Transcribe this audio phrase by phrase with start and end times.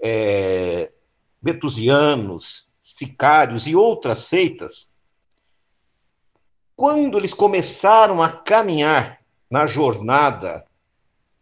[0.00, 0.90] é,
[1.40, 4.96] betusianos, sicários e outras seitas,
[6.76, 10.64] quando eles começaram a caminhar na jornada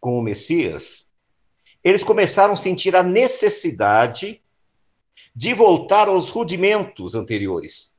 [0.00, 1.08] com o Messias,
[1.84, 4.42] eles começaram a sentir a necessidade
[5.34, 7.96] de voltar aos rudimentos anteriores,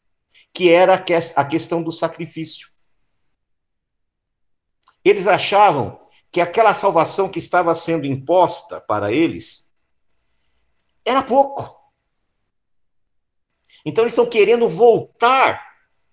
[0.51, 0.95] que era
[1.35, 2.69] a questão do sacrifício.
[5.05, 5.99] Eles achavam
[6.31, 9.66] que aquela salvação que estava sendo imposta para eles
[11.07, 11.75] era pouco.
[13.85, 15.65] Então eles estão querendo voltar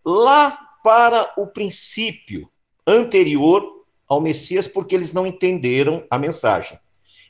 [0.04, 2.48] lá para o princípio
[2.86, 6.78] anterior ao Messias, porque eles não entenderam a mensagem.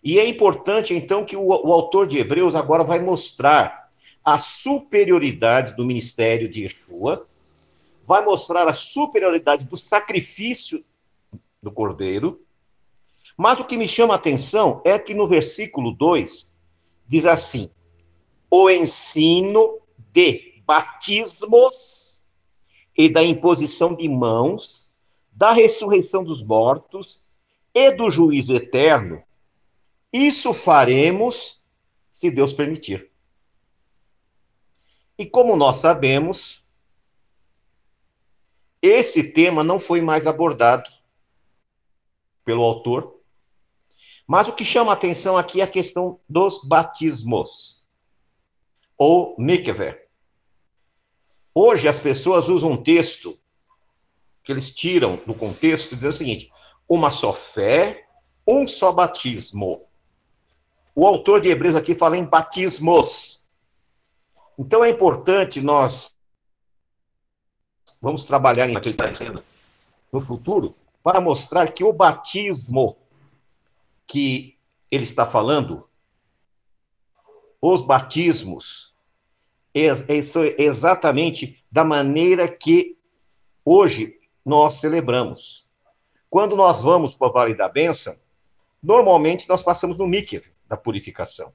[0.02, 3.88] E é importante, então, que o, o autor de Hebreus agora vai mostrar
[4.22, 7.26] a superioridade do ministério de Yeshua,
[8.06, 10.84] vai mostrar a superioridade do sacrifício
[11.62, 12.42] do cordeiro.
[13.38, 16.53] Mas o que me chama a atenção é que no versículo 2
[17.06, 17.70] diz assim:
[18.50, 19.80] o ensino
[20.12, 22.22] de batismos
[22.96, 24.90] e da imposição de mãos,
[25.32, 27.20] da ressurreição dos mortos
[27.74, 29.22] e do juízo eterno,
[30.12, 31.64] isso faremos
[32.10, 33.10] se Deus permitir.
[35.18, 36.64] E como nós sabemos,
[38.80, 40.88] esse tema não foi mais abordado
[42.44, 43.13] pelo autor.
[44.26, 47.86] Mas o que chama a atenção aqui é a questão dos batismos,
[48.96, 50.06] ou mikveh.
[51.54, 53.38] Hoje as pessoas usam um texto
[54.42, 56.50] que eles tiram do contexto, dizendo o seguinte:
[56.88, 58.06] uma só fé,
[58.46, 59.82] um só batismo.
[60.94, 63.44] O autor de Hebreus aqui fala em batismos.
[64.58, 66.16] Então é importante nós
[68.00, 68.96] vamos trabalhar naquele
[70.12, 72.96] no futuro, para mostrar que o batismo
[74.06, 74.56] que
[74.90, 75.88] ele está falando,
[77.60, 78.94] os batismos,
[79.74, 82.96] é, é exatamente da maneira que
[83.64, 85.66] hoje nós celebramos.
[86.28, 88.14] Quando nós vamos para o Vale da Bênção,
[88.82, 91.52] normalmente nós passamos no Mikve da purificação.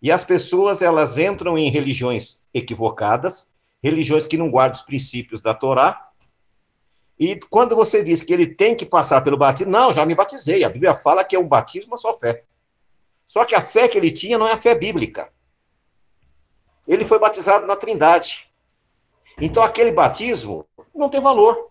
[0.00, 3.50] E as pessoas, elas entram em religiões equivocadas,
[3.82, 6.11] religiões que não guardam os princípios da Torá,
[7.18, 10.64] e quando você diz que ele tem que passar pelo batismo, não, já me batizei.
[10.64, 12.44] A Bíblia fala que é um batismo, só fé.
[13.26, 15.30] Só que a fé que ele tinha não é a fé bíblica.
[16.86, 18.50] Ele foi batizado na Trindade.
[19.40, 21.70] Então aquele batismo não tem valor.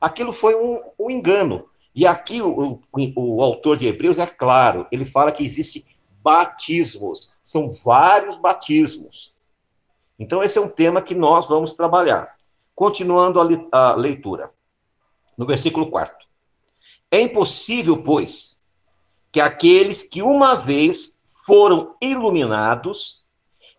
[0.00, 1.68] Aquilo foi um, um engano.
[1.94, 5.84] E aqui o, o, o autor de Hebreus é claro, ele fala que existe
[6.22, 9.36] batismos, são vários batismos.
[10.18, 12.36] Então esse é um tema que nós vamos trabalhar.
[12.80, 13.38] Continuando
[13.70, 14.50] a, leitura
[15.36, 16.16] no versículo 4.
[17.10, 18.58] É impossível, pois,
[19.30, 23.22] que aqueles que uma vez foram iluminados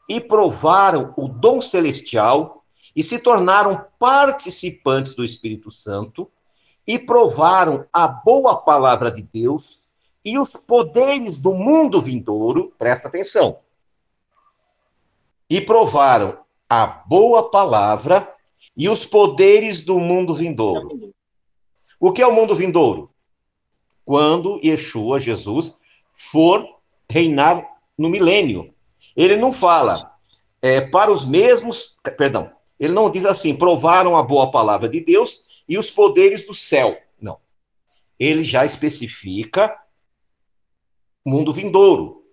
[0.07, 2.63] e provaram o dom celestial
[2.95, 6.29] e se tornaram participantes do Espírito Santo
[6.85, 9.81] e provaram a boa palavra de Deus
[10.23, 13.61] e os poderes do mundo vindouro, presta atenção.
[15.49, 16.37] E provaram
[16.69, 18.30] a boa palavra
[18.75, 21.13] e os poderes do mundo vindouro.
[21.99, 23.09] O que é o mundo vindouro?
[24.03, 26.67] Quando Yeshua, Jesus, for
[27.09, 27.67] reinar
[27.97, 28.73] no milênio.
[29.15, 30.15] Ele não fala
[30.61, 35.63] é, para os mesmos, perdão, ele não diz assim, provaram a boa palavra de Deus
[35.67, 36.97] e os poderes do céu.
[37.19, 37.37] Não.
[38.19, 39.77] Ele já especifica
[41.25, 42.23] mundo vindouro,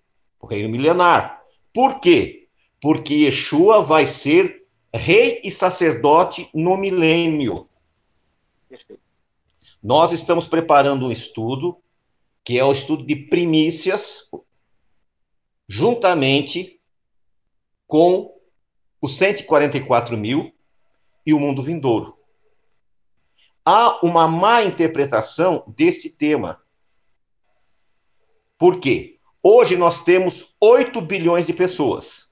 [0.40, 1.42] o reino milenar.
[1.72, 2.48] Por quê?
[2.80, 7.68] Porque Yeshua vai ser rei e sacerdote no milênio.
[8.68, 9.02] Perfeito.
[9.82, 11.76] Nós estamos preparando um estudo,
[12.44, 14.30] que é o estudo de primícias,
[15.68, 16.80] juntamente
[17.86, 18.34] com
[19.00, 20.52] os 144 mil
[21.24, 22.18] e o mundo vindouro.
[23.64, 26.60] Há uma má interpretação desse tema.
[28.56, 29.18] Por quê?
[29.42, 32.27] Hoje nós temos 8 bilhões de pessoas.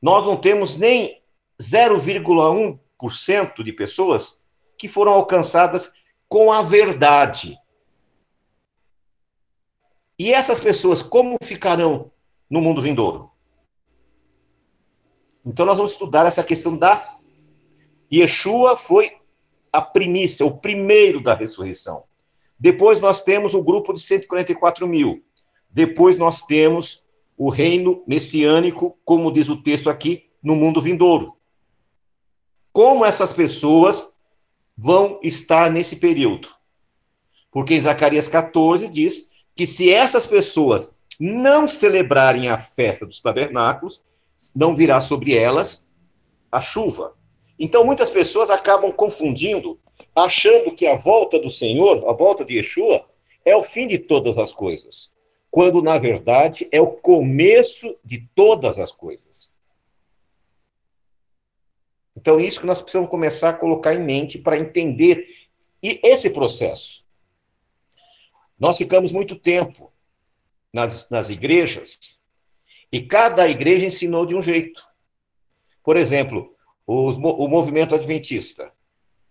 [0.00, 1.20] Nós não temos nem
[1.60, 5.94] 0,1% de pessoas que foram alcançadas
[6.28, 7.58] com a verdade.
[10.18, 12.10] E essas pessoas, como ficarão
[12.50, 13.30] no mundo vindouro?
[15.44, 17.02] Então, nós vamos estudar essa questão da.
[18.12, 19.16] Yeshua foi
[19.72, 22.04] a primícia, o primeiro da ressurreição.
[22.58, 25.24] Depois, nós temos o grupo de 144 mil.
[25.70, 27.04] Depois, nós temos
[27.38, 31.36] o reino messiânico, como diz o texto aqui, no mundo vindouro.
[32.72, 34.12] Como essas pessoas
[34.76, 36.48] vão estar nesse período.
[37.50, 44.02] Porque em Zacarias 14 diz que se essas pessoas não celebrarem a festa dos tabernáculos,
[44.54, 45.88] não virá sobre elas
[46.50, 47.14] a chuva.
[47.58, 49.78] Então, muitas pessoas acabam confundindo,
[50.14, 53.04] achando que a volta do Senhor, a volta de Yeshua,
[53.44, 55.12] é o fim de todas as coisas,
[55.50, 59.54] quando, na verdade, é o começo de todas as coisas.
[62.16, 65.24] Então, isso que nós precisamos começar a colocar em mente para entender
[65.82, 67.06] e esse processo.
[68.58, 69.92] Nós ficamos muito tempo
[70.72, 72.24] nas, nas igrejas
[72.90, 74.84] e cada igreja ensinou de um jeito.
[75.84, 76.54] Por exemplo,
[76.86, 78.72] os, o movimento adventista.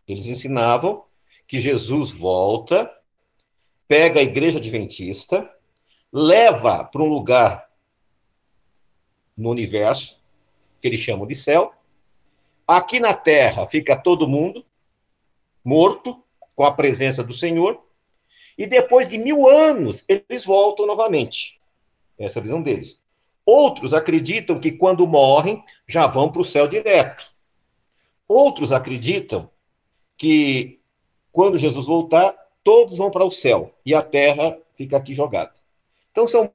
[0.07, 1.03] Eles ensinavam
[1.45, 2.89] que Jesus volta,
[3.87, 5.49] pega a igreja adventista,
[6.11, 7.69] leva para um lugar
[9.35, 10.23] no universo,
[10.81, 11.73] que eles chamam de céu.
[12.67, 14.65] Aqui na terra fica todo mundo
[15.67, 16.23] morto,
[16.55, 17.83] com a presença do Senhor,
[18.57, 21.59] e depois de mil anos eles voltam novamente.
[22.17, 23.03] Essa é a visão deles.
[23.45, 27.33] Outros acreditam que quando morrem já vão para o céu direto.
[28.27, 29.49] Outros acreditam
[30.15, 30.79] que
[31.33, 32.33] quando Jesus voltar,
[32.63, 35.53] todos vão para o céu e a terra fica aqui jogada.
[36.17, 36.51] Então são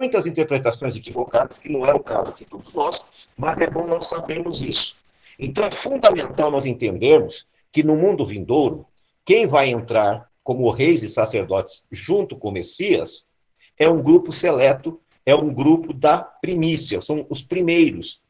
[0.00, 4.06] muitas interpretações equivocadas, que não é o caso de todos nós, mas é bom nós
[4.06, 4.96] sabermos isso.
[5.38, 8.86] Então é fundamental nós entendermos que no mundo vindouro,
[9.22, 13.34] quem vai entrar como reis e sacerdotes junto com Messias
[13.78, 18.22] é um grupo seleto, é um grupo da primícia, são os primeiros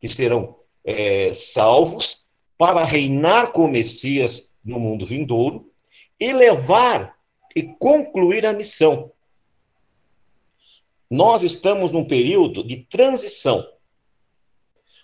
[0.00, 2.24] que serão é, salvos
[2.58, 5.70] para reinar com Messias no mundo vindouro
[6.18, 7.16] e levar
[7.54, 9.12] e concluir a missão.
[11.10, 13.66] Nós estamos num período de transição.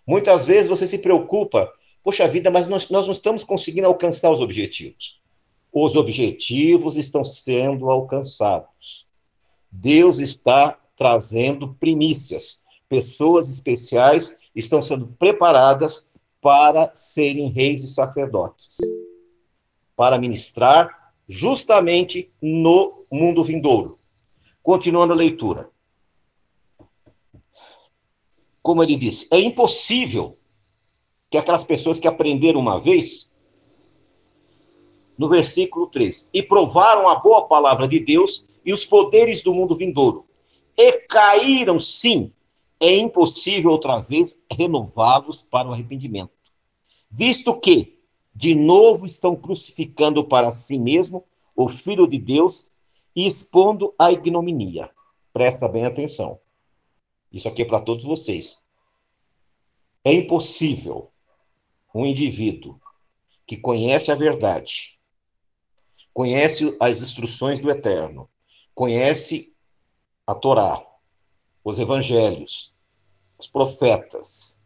[0.06, 1.72] Muitas vezes você se preocupa
[2.04, 5.18] poxa vida, mas nós, nós não estamos conseguindo alcançar os objetivos.
[5.72, 9.06] Os objetivos estão sendo alcançados.
[9.72, 12.62] Deus está trazendo primícias.
[12.88, 16.06] Pessoas especiais estão sendo preparadas
[16.40, 18.76] para serem reis e sacerdotes,
[19.96, 23.98] para ministrar justamente no mundo vindouro.
[24.62, 25.70] Continuando a leitura.
[28.64, 30.38] Como ele disse, é impossível
[31.30, 33.30] que aquelas pessoas que aprenderam uma vez,
[35.18, 39.76] no versículo 3, e provaram a boa palavra de Deus e os poderes do mundo
[39.76, 40.24] vindouro,
[40.78, 42.32] e caíram, sim,
[42.80, 46.32] é impossível outra vez renová-los para o arrependimento,
[47.10, 47.98] visto que,
[48.34, 51.22] de novo, estão crucificando para si mesmo
[51.54, 52.64] o Filho de Deus
[53.14, 54.88] e expondo a ignominia.
[55.34, 56.40] Presta bem atenção.
[57.34, 58.62] Isso aqui é para todos vocês.
[60.04, 61.10] É impossível
[61.92, 62.80] um indivíduo
[63.44, 65.00] que conhece a verdade,
[66.12, 68.30] conhece as instruções do Eterno,
[68.72, 69.52] conhece
[70.24, 70.86] a Torá,
[71.64, 72.76] os evangelhos,
[73.36, 74.62] os profetas,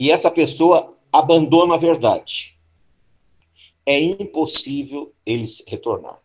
[0.00, 2.58] e essa pessoa abandona a verdade,
[3.84, 6.22] é impossível ele retornar.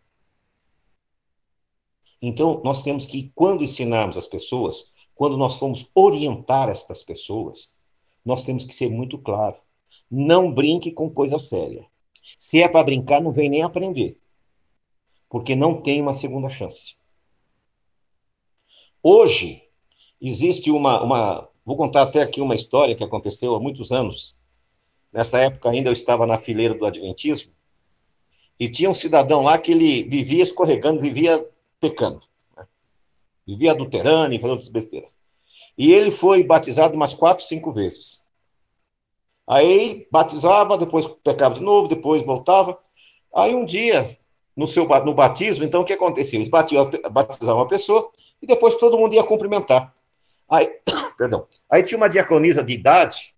[2.25, 7.75] Então, nós temos que, quando ensinarmos as pessoas, quando nós formos orientar estas pessoas,
[8.23, 9.57] nós temos que ser muito claro.
[10.09, 11.85] Não brinque com coisa séria.
[12.39, 14.17] Se é para brincar, não vem nem aprender.
[15.27, 16.95] Porque não tem uma segunda chance.
[19.03, 19.61] Hoje,
[20.21, 21.49] existe uma, uma.
[21.65, 24.33] Vou contar até aqui uma história que aconteceu há muitos anos.
[25.11, 27.51] Nessa época ainda eu estava na fileira do Adventismo.
[28.57, 31.45] E tinha um cidadão lá que ele vivia escorregando, vivia
[31.83, 32.21] pecando.
[32.55, 32.65] Né?
[33.45, 35.17] Vivia adulterando e fazendo outras besteiras.
[35.77, 38.25] E ele foi batizado umas quatro, cinco vezes.
[39.45, 42.79] Aí batizava, depois pecava de novo, depois voltava.
[43.35, 44.17] Aí um dia,
[44.55, 46.39] no seu no batismo, então o que acontecia?
[46.39, 48.09] Eles batizavam uma pessoa
[48.41, 49.93] e depois todo mundo ia cumprimentar.
[50.49, 50.69] Aí,
[51.17, 51.45] perdão.
[51.69, 53.35] Aí tinha uma diaconisa de idade,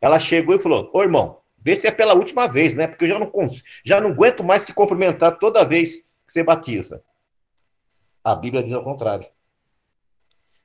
[0.00, 2.88] ela chegou e falou: Ô irmão, vê se é pela última vez, né?
[2.88, 3.30] Porque eu já não,
[3.84, 7.04] já não aguento mais te cumprimentar toda vez que você batiza.
[8.26, 9.24] A Bíblia diz ao contrário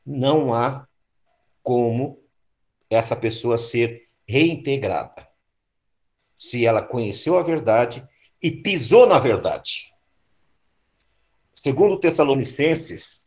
[0.04, 0.88] não há
[1.62, 2.20] como
[2.90, 5.30] essa pessoa ser reintegrada.
[6.36, 8.04] Se ela conheceu a verdade
[8.42, 9.94] e pisou na verdade.
[11.54, 13.22] Segundo Tessalonicenses,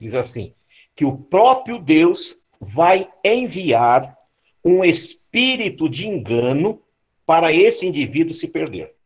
[0.00, 0.54] diz assim:
[0.96, 4.16] que o próprio Deus vai enviar
[4.64, 6.82] um espírito de engano
[7.26, 8.96] para esse indivíduo se perder.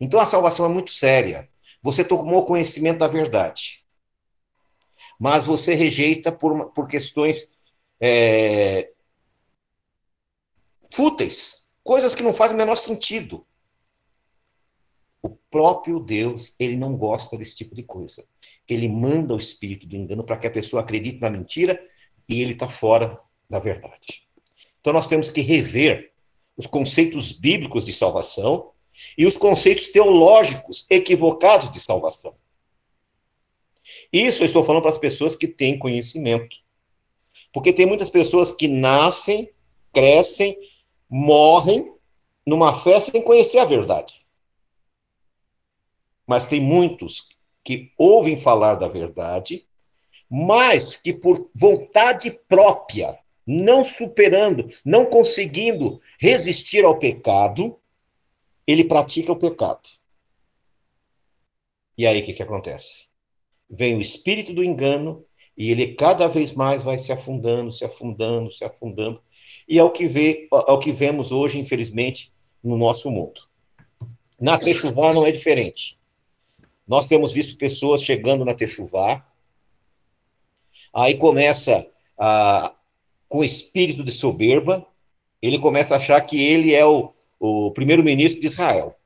[0.00, 1.48] Então a salvação é muito séria.
[1.86, 3.86] Você tomou conhecimento da verdade
[5.18, 7.56] mas você rejeita por, por questões
[8.00, 8.90] é,
[10.90, 13.46] fúteis, coisas que não fazem o menor sentido.
[15.22, 18.24] O próprio Deus, ele não gosta desse tipo de coisa.
[18.68, 21.80] Ele manda o espírito do engano para que a pessoa acredite na mentira
[22.28, 24.28] e ele está fora da verdade.
[24.80, 26.12] Então nós temos que rever
[26.56, 28.72] os conceitos bíblicos de salvação
[29.16, 32.34] e os conceitos teológicos equivocados de salvação.
[34.12, 36.56] Isso eu estou falando para as pessoas que têm conhecimento.
[37.52, 39.50] Porque tem muitas pessoas que nascem,
[39.92, 40.56] crescem,
[41.08, 41.92] morrem
[42.46, 44.14] numa fé sem conhecer a verdade.
[46.26, 49.66] Mas tem muitos que ouvem falar da verdade,
[50.28, 57.78] mas que por vontade própria, não superando, não conseguindo resistir ao pecado,
[58.66, 59.88] ele pratica o pecado.
[61.96, 63.06] E aí o que, que acontece?
[63.70, 65.24] Vem o espírito do engano
[65.56, 69.22] e ele cada vez mais vai se afundando, se afundando, se afundando.
[69.68, 72.32] E é o que, vê, é o que vemos hoje, infelizmente,
[72.62, 73.40] no nosso mundo.
[74.38, 75.98] Na Techuvá não é diferente.
[76.86, 79.26] Nós temos visto pessoas chegando na Techuvá,
[80.92, 81.86] aí começa
[82.18, 82.74] a,
[83.28, 84.86] com espírito de soberba,
[85.40, 88.96] ele começa a achar que ele é o, o primeiro-ministro de Israel.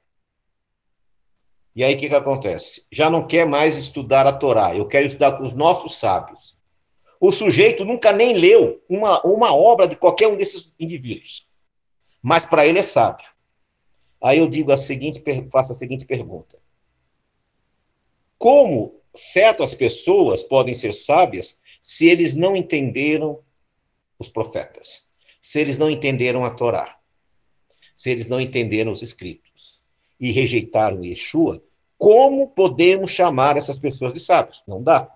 [1.75, 2.87] E aí o que, que acontece?
[2.91, 6.59] Já não quer mais estudar a Torá, eu quero estudar com os nossos sábios.
[7.21, 11.47] O sujeito nunca nem leu uma, uma obra de qualquer um desses indivíduos,
[12.23, 13.27] mas para ele é sábio.
[14.23, 15.23] Aí eu digo a seguinte,
[15.53, 16.59] faço a seguinte pergunta:
[18.39, 23.41] Como certas pessoas podem ser sábias se eles não entenderam
[24.19, 27.00] os profetas, se eles não entenderam a Torá,
[28.01, 29.79] se eles não entenderam os escritos
[30.19, 31.63] e rejeitaram Yeshua?
[31.99, 34.63] Como podemos chamar essas pessoas de sábios?
[34.67, 35.07] Não dá.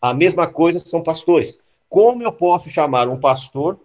[0.00, 1.60] A mesma coisa são pastores.
[1.88, 3.78] Como eu posso chamar um pastor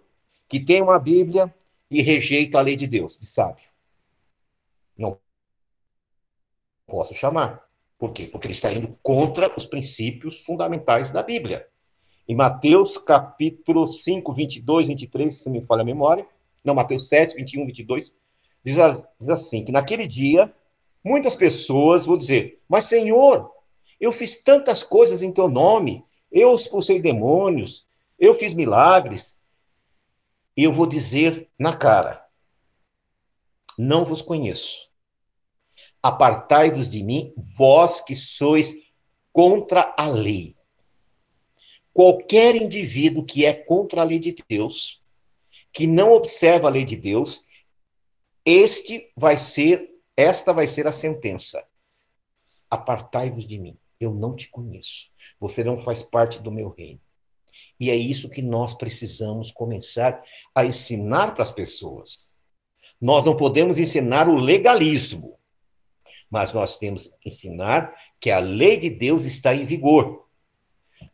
[0.48, 1.54] que tem uma Bíblia
[1.88, 3.62] e rejeita a lei de Deus de sábio?
[4.96, 5.16] Não
[6.84, 7.62] posso chamar.
[7.96, 8.24] Por quê?
[8.24, 11.64] Porque ele está indo contra os princípios fundamentais da Bíblia.
[12.28, 16.26] Em Mateus capítulo 5, 22, 23, se me falha a memória,
[16.64, 18.18] não, Mateus 7, 21, 22,
[18.64, 18.76] diz,
[19.18, 20.52] diz assim, que naquele dia,
[21.04, 23.50] muitas pessoas vão dizer, mas Senhor,
[24.00, 27.86] eu fiz tantas coisas em teu nome, eu expulsei demônios,
[28.18, 29.38] eu fiz milagres.
[30.56, 32.24] E eu vou dizer na cara,
[33.78, 34.88] não vos conheço.
[36.02, 38.92] Apartai-vos de mim, vós que sois
[39.32, 40.56] contra a lei.
[41.92, 45.02] Qualquer indivíduo que é contra a lei de Deus,
[45.72, 47.44] que não observa a lei de Deus,
[48.48, 51.62] este vai ser, esta vai ser a sentença.
[52.70, 55.08] Apartai-vos de mim, eu não te conheço.
[55.40, 57.00] Você não faz parte do meu reino.
[57.80, 60.22] E é isso que nós precisamos começar
[60.54, 62.30] a ensinar para as pessoas.
[63.00, 65.38] Nós não podemos ensinar o legalismo
[66.30, 70.26] mas nós temos que ensinar que a lei de Deus está em vigor.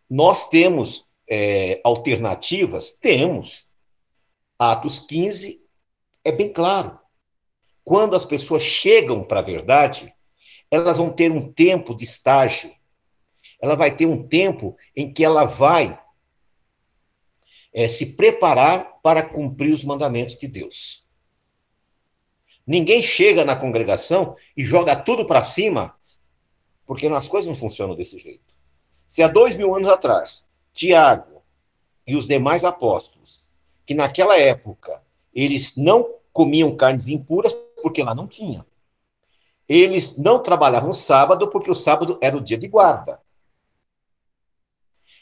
[0.08, 2.92] Nós temos é, alternativas?
[2.92, 3.66] Temos.
[4.58, 5.64] Atos 15
[6.24, 6.98] é bem claro.
[7.84, 10.12] Quando as pessoas chegam para a verdade,
[10.70, 12.74] elas vão ter um tempo de estágio.
[13.60, 15.98] Ela vai ter um tempo em que ela vai
[17.72, 21.04] é, se preparar para cumprir os mandamentos de Deus.
[22.66, 25.94] Ninguém chega na congregação e joga tudo para cima,
[26.86, 28.54] porque as coisas não funcionam desse jeito.
[29.06, 31.42] Se há dois mil anos atrás, Tiago
[32.06, 33.44] e os demais apóstolos,
[33.84, 35.02] que naquela época
[35.34, 38.66] eles não comiam carnes impuras porque lá não tinha.
[39.68, 43.20] Eles não trabalhavam sábado porque o sábado era o dia de guarda.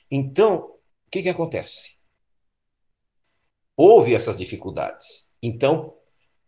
[0.09, 0.59] Então,
[1.07, 1.97] o que, que acontece?
[3.77, 5.35] Houve essas dificuldades.
[5.43, 5.93] Então,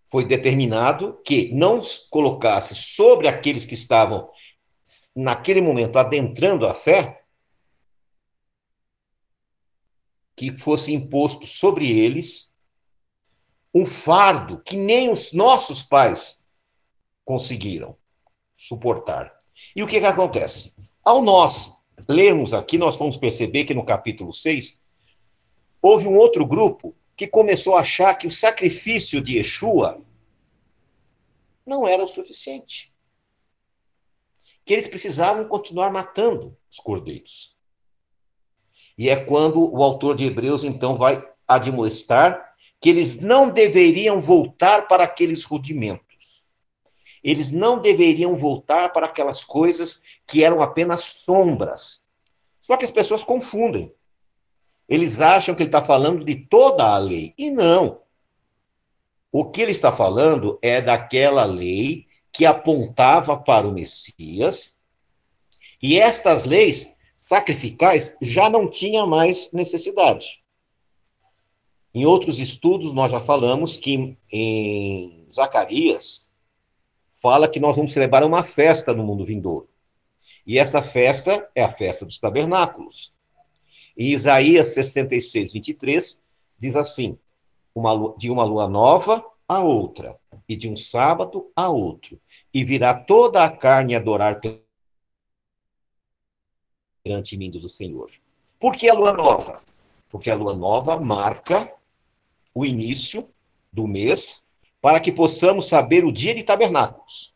[0.08, 1.80] foi determinado que não
[2.10, 4.30] colocasse sobre aqueles que estavam,
[5.16, 7.24] naquele momento, adentrando a fé,
[10.36, 12.53] que fosse imposto sobre eles
[13.74, 16.46] um fardo que nem os nossos pais
[17.24, 17.96] conseguiram
[18.56, 19.36] suportar.
[19.74, 20.76] E o que, que acontece?
[21.02, 24.82] Ao nós lermos aqui, nós vamos perceber que no capítulo 6,
[25.82, 30.00] houve um outro grupo que começou a achar que o sacrifício de Yeshua
[31.66, 32.92] não era o suficiente.
[34.64, 37.56] Que eles precisavam continuar matando os cordeiros.
[38.96, 42.53] E é quando o autor de Hebreus então vai admoestar
[42.84, 46.42] que eles não deveriam voltar para aqueles rudimentos.
[47.22, 52.04] Eles não deveriam voltar para aquelas coisas que eram apenas sombras.
[52.60, 53.90] Só que as pessoas confundem.
[54.86, 57.32] Eles acham que ele está falando de toda a lei.
[57.38, 58.02] E não.
[59.32, 64.74] O que ele está falando é daquela lei que apontava para o Messias,
[65.82, 70.43] e estas leis sacrificais já não tinham mais necessidade.
[71.94, 76.28] Em outros estudos, nós já falamos que em Zacarias
[77.08, 79.68] fala que nós vamos celebrar uma festa no mundo vindouro.
[80.44, 83.14] E essa festa é a festa dos tabernáculos.
[83.96, 86.20] Em Isaías 66, 23,
[86.58, 87.16] diz assim:
[87.72, 92.20] uma, de uma lua nova a outra, e de um sábado a outro,
[92.52, 94.40] e virá toda a carne adorar
[97.04, 98.10] perante mim, do Senhor.
[98.58, 99.62] Por que a lua nova?
[100.10, 101.72] Porque a lua nova marca
[102.54, 103.28] o início
[103.72, 104.42] do mês,
[104.80, 107.34] para que possamos saber o dia de tabernáculos.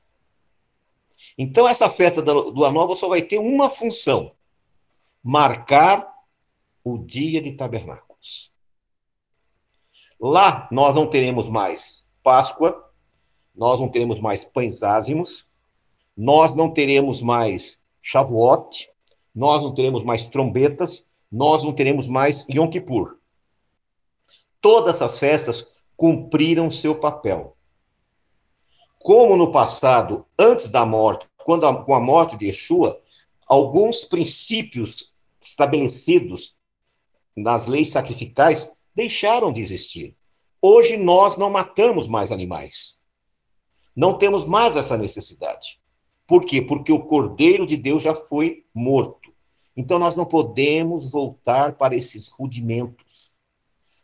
[1.36, 4.32] Então, essa festa da Lua Nova só vai ter uma função:
[5.22, 6.08] marcar
[6.84, 8.52] o dia de tabernáculos.
[10.20, 12.92] Lá nós não teremos mais Páscoa,
[13.54, 15.48] nós não teremos mais pães ázimos,
[16.16, 18.90] nós não teremos mais Shavuot,
[19.34, 23.17] nós não teremos mais trombetas, nós não teremos mais Yom Kippur.
[24.60, 27.56] Todas essas festas cumpriram seu papel.
[28.98, 33.00] Como no passado, antes da morte, quando a, com a morte de Yeshua,
[33.46, 36.56] alguns princípios estabelecidos
[37.36, 40.16] nas leis sacrificais deixaram de existir.
[40.60, 43.00] Hoje nós não matamos mais animais.
[43.94, 45.80] Não temos mais essa necessidade.
[46.26, 46.60] Por quê?
[46.60, 49.32] Porque o Cordeiro de Deus já foi morto.
[49.76, 53.07] Então nós não podemos voltar para esses rudimentos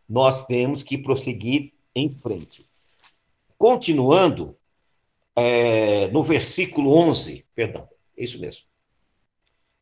[0.09, 2.67] nós temos que prosseguir em frente.
[3.57, 4.57] Continuando,
[5.37, 8.65] é, no versículo 11, perdão, é isso mesmo.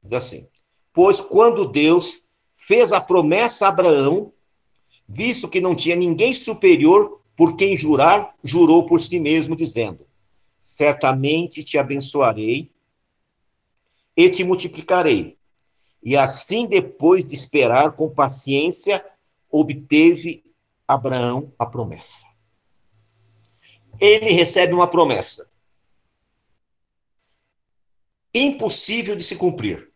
[0.02, 0.48] Diz assim:
[0.92, 4.32] Pois quando Deus fez a promessa a Abraão,
[5.08, 10.06] visto que não tinha ninguém superior por quem jurar, jurou por si mesmo, dizendo:
[10.60, 12.70] Certamente te abençoarei
[14.16, 15.36] e te multiplicarei.
[16.02, 19.04] E assim, depois de esperar com paciência,
[19.52, 20.42] obteve
[20.88, 22.26] Abraão a promessa.
[24.00, 25.52] Ele recebe uma promessa
[28.34, 29.92] impossível de se cumprir.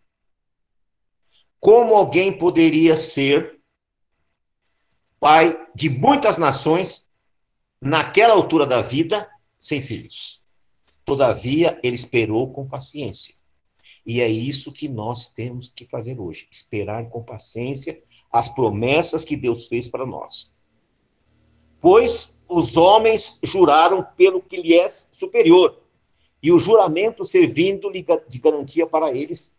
[1.58, 3.58] Como alguém poderia ser
[5.18, 7.06] pai de muitas nações
[7.80, 10.44] naquela altura da vida sem filhos?
[11.04, 13.34] Todavia, ele esperou com paciência.
[14.04, 18.00] E é isso que nós temos que fazer hoje: esperar com paciência
[18.38, 20.54] as promessas que Deus fez para nós.
[21.80, 25.80] Pois os homens juraram pelo que lhe é superior,
[26.42, 29.56] e o juramento servindo de garantia para eles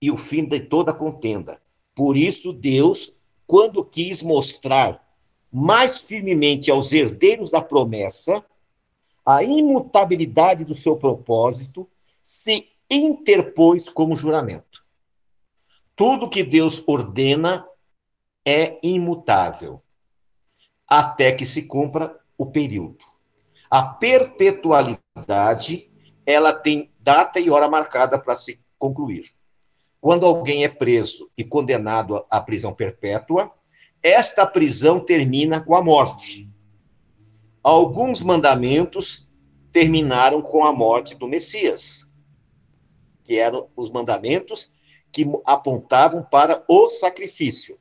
[0.00, 1.60] e o fim de toda contenda.
[1.94, 3.14] Por isso, Deus,
[3.46, 5.02] quando quis mostrar
[5.50, 8.44] mais firmemente aos herdeiros da promessa
[9.24, 11.88] a imutabilidade do seu propósito,
[12.22, 14.86] se interpôs como juramento.
[15.98, 17.66] Tudo que Deus ordena
[18.46, 19.82] é imutável,
[20.86, 23.04] até que se cumpra o período.
[23.68, 25.90] A perpetualidade,
[26.24, 29.32] ela tem data e hora marcada para se concluir.
[30.00, 33.52] Quando alguém é preso e condenado à prisão perpétua,
[34.00, 36.48] esta prisão termina com a morte.
[37.60, 39.28] Alguns mandamentos
[39.72, 42.08] terminaram com a morte do Messias,
[43.24, 44.77] que eram os mandamentos
[45.12, 47.78] que apontavam para o sacrifício,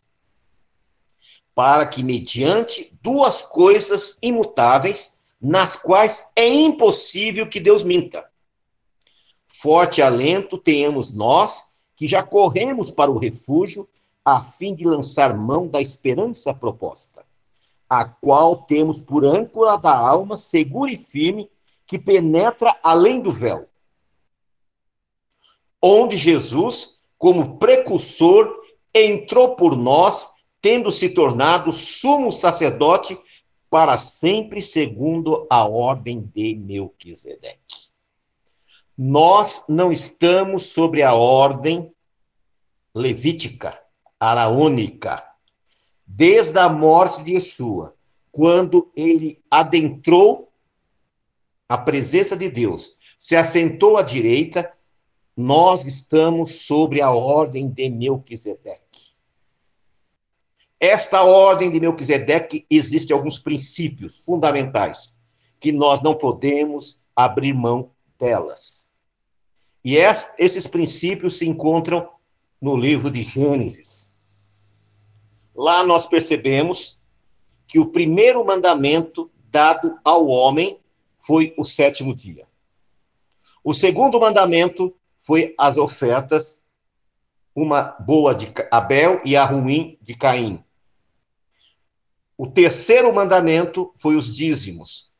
[1.54, 8.26] para que, mediante duas coisas imutáveis, nas quais é impossível que Deus minta.
[9.48, 13.88] Forte alento tenhamos nós, que já corremos para o refúgio,
[14.24, 17.26] a fim de lançar mão da esperança proposta,
[17.90, 21.50] a qual temos por âncora da alma segura e firme,
[21.86, 23.68] que penetra além do véu.
[25.82, 28.54] Onde Jesus como precursor,
[28.94, 30.28] entrou por nós,
[30.62, 33.18] tendo se tornado sumo sacerdote
[33.70, 37.88] para sempre, segundo a ordem de Melquisedeque.
[38.98, 41.94] Nós não estamos sobre a ordem
[42.96, 43.80] levítica,
[44.20, 45.24] araônica,
[46.06, 47.94] desde a morte de Yeshua,
[48.32, 50.52] quando ele adentrou
[51.70, 54.72] a presença de Deus, se assentou à direita
[55.38, 58.82] nós estamos sobre a ordem de Melquisedeque.
[60.80, 65.16] Esta ordem de Melquisedeque existe alguns princípios fundamentais
[65.60, 68.88] que nós não podemos abrir mão delas.
[69.86, 72.10] E esses princípios se encontram
[72.60, 74.12] no livro de Gênesis.
[75.56, 77.00] Lá nós percebemos
[77.68, 80.80] que o primeiro mandamento dado ao homem
[81.20, 82.48] foi o sétimo dia.
[83.64, 84.96] O segundo mandamento
[85.28, 86.62] foi as ofertas,
[87.54, 90.64] uma boa de Abel e a ruim de Caim.
[92.38, 95.12] O terceiro mandamento foi os dízimos.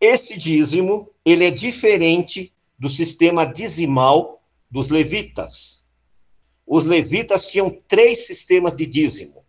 [0.00, 5.88] Esse dízimo, ele é diferente do sistema dizimal dos levitas.
[6.64, 9.44] Os levitas tinham três sistemas de dízimo.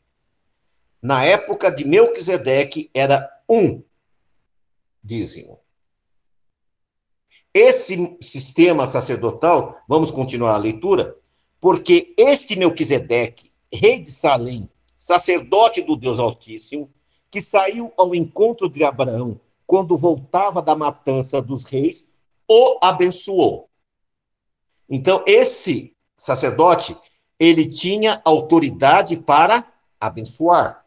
[0.99, 3.83] Na época de Melquisedeque era um
[5.03, 5.58] dízimo.
[7.53, 11.15] Esse sistema sacerdotal, vamos continuar a leitura,
[11.59, 16.89] porque este Melquisedeque, rei de Salém, sacerdote do Deus Altíssimo,
[17.31, 22.09] que saiu ao encontro de Abraão quando voltava da matança dos reis,
[22.47, 23.69] o abençoou.
[24.89, 26.97] Então, esse sacerdote,
[27.39, 30.83] ele tinha autoridade para abençoar,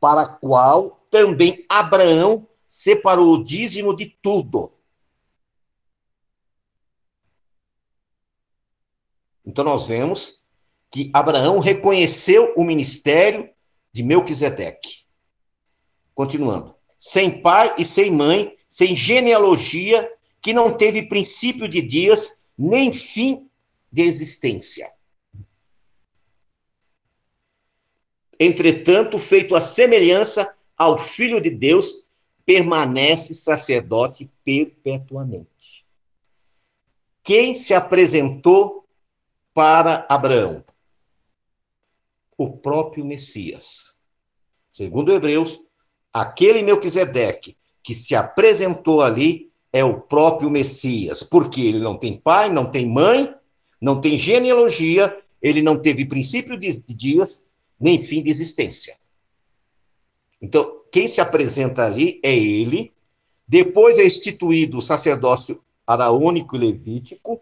[0.00, 4.71] para qual também Abraão separou o dízimo de tudo.
[9.44, 10.42] Então nós vemos
[10.90, 13.48] que Abraão reconheceu o ministério
[13.92, 15.04] de Melquisedeque.
[16.14, 16.74] Continuando.
[16.98, 20.08] Sem pai e sem mãe, sem genealogia,
[20.40, 23.48] que não teve princípio de dias, nem fim
[23.90, 24.90] de existência.
[28.38, 32.08] Entretanto, feito a semelhança ao Filho de Deus,
[32.44, 35.84] permanece sacerdote perpetuamente.
[37.22, 38.81] Quem se apresentou
[39.54, 40.64] para Abraão?
[42.36, 43.98] O próprio Messias.
[44.70, 45.60] Segundo Hebreus,
[46.12, 52.52] aquele Melquisedeque que se apresentou ali é o próprio Messias, porque ele não tem pai,
[52.52, 53.34] não tem mãe,
[53.80, 57.44] não tem genealogia, ele não teve princípio de dias,
[57.80, 58.96] nem fim de existência.
[60.40, 62.92] Então, quem se apresenta ali é ele.
[63.46, 67.40] Depois é instituído o sacerdócio araônico e levítico,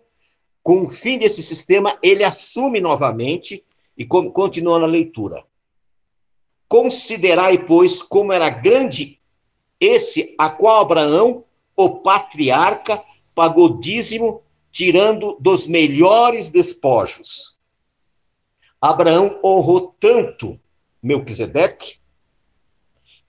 [0.63, 3.65] com o fim desse sistema, ele assume novamente
[3.97, 5.45] e continua na leitura.
[6.69, 9.21] Considerai, pois, como era grande
[9.81, 11.45] esse a qual Abraão,
[11.75, 13.03] o patriarca,
[13.35, 17.57] pagou dízimo, tirando dos melhores despojos.
[18.81, 20.61] Abraão honrou tanto
[21.03, 21.99] Melquisedeque,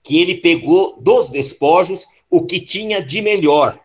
[0.02, 3.80] que ele pegou dos despojos o que tinha de melhor.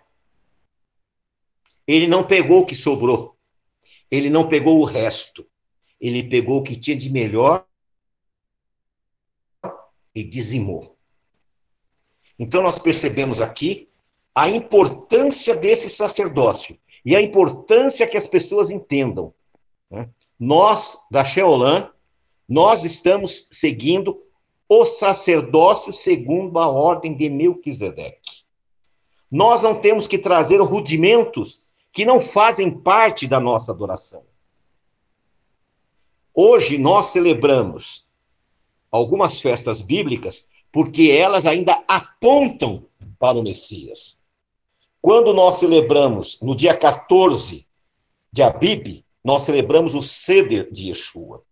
[1.88, 3.37] Ele não pegou o que sobrou.
[4.10, 5.46] Ele não pegou o resto.
[6.00, 7.66] Ele pegou o que tinha de melhor
[10.14, 10.96] e dizimou.
[12.40, 13.90] Então, nós percebemos aqui
[14.34, 19.34] a importância desse sacerdócio e a importância que as pessoas entendam.
[19.90, 20.10] Né?
[20.40, 21.92] Nós, da Sheolã,
[22.48, 24.22] nós estamos seguindo
[24.70, 28.44] o sacerdócio segundo a ordem de Melquisedeque.
[29.32, 34.24] Nós não temos que trazer rudimentos que não fazem parte da nossa adoração.
[36.34, 38.10] Hoje nós celebramos
[38.92, 42.86] algumas festas bíblicas porque elas ainda apontam
[43.18, 44.24] para o Messias.
[45.02, 47.66] Quando nós celebramos no dia 14
[48.32, 51.44] de Abib, nós celebramos o Seder de Yeshua.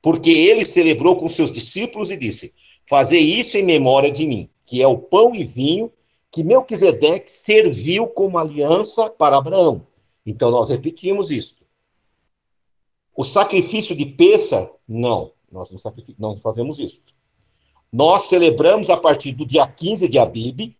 [0.00, 2.54] Porque ele celebrou com seus discípulos e disse:
[2.88, 5.92] Fazei isso em memória de mim, que é o pão e vinho
[6.36, 9.86] que Melquisedeque serviu como aliança para Abraão.
[10.26, 11.64] Então nós repetimos isto.
[13.16, 15.80] O sacrifício de peça, não, nós não,
[16.18, 17.00] não fazemos isso.
[17.90, 20.76] Nós celebramos a partir do dia 15 de Abib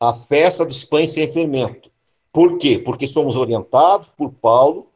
[0.00, 1.88] a festa dos pães sem fermento.
[2.32, 2.76] Por quê?
[2.76, 4.90] Porque somos orientados por Paulo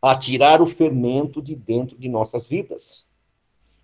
[0.00, 3.16] a tirar o fermento de dentro de nossas vidas.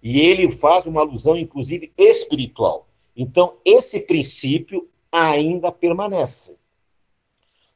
[0.00, 2.86] E ele faz uma alusão, inclusive, espiritual.
[3.16, 6.58] Então, esse princípio ainda permanece.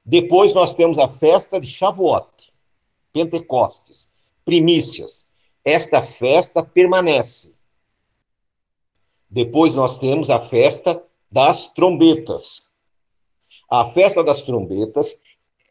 [0.04, 2.52] Depois nós temos a festa de Shavuot,
[3.12, 4.12] Pentecostes,
[4.44, 5.28] primícias.
[5.64, 7.54] Esta festa permanece.
[9.30, 12.68] Depois nós temos a festa das trombetas.
[13.70, 15.18] A festa das trombetas,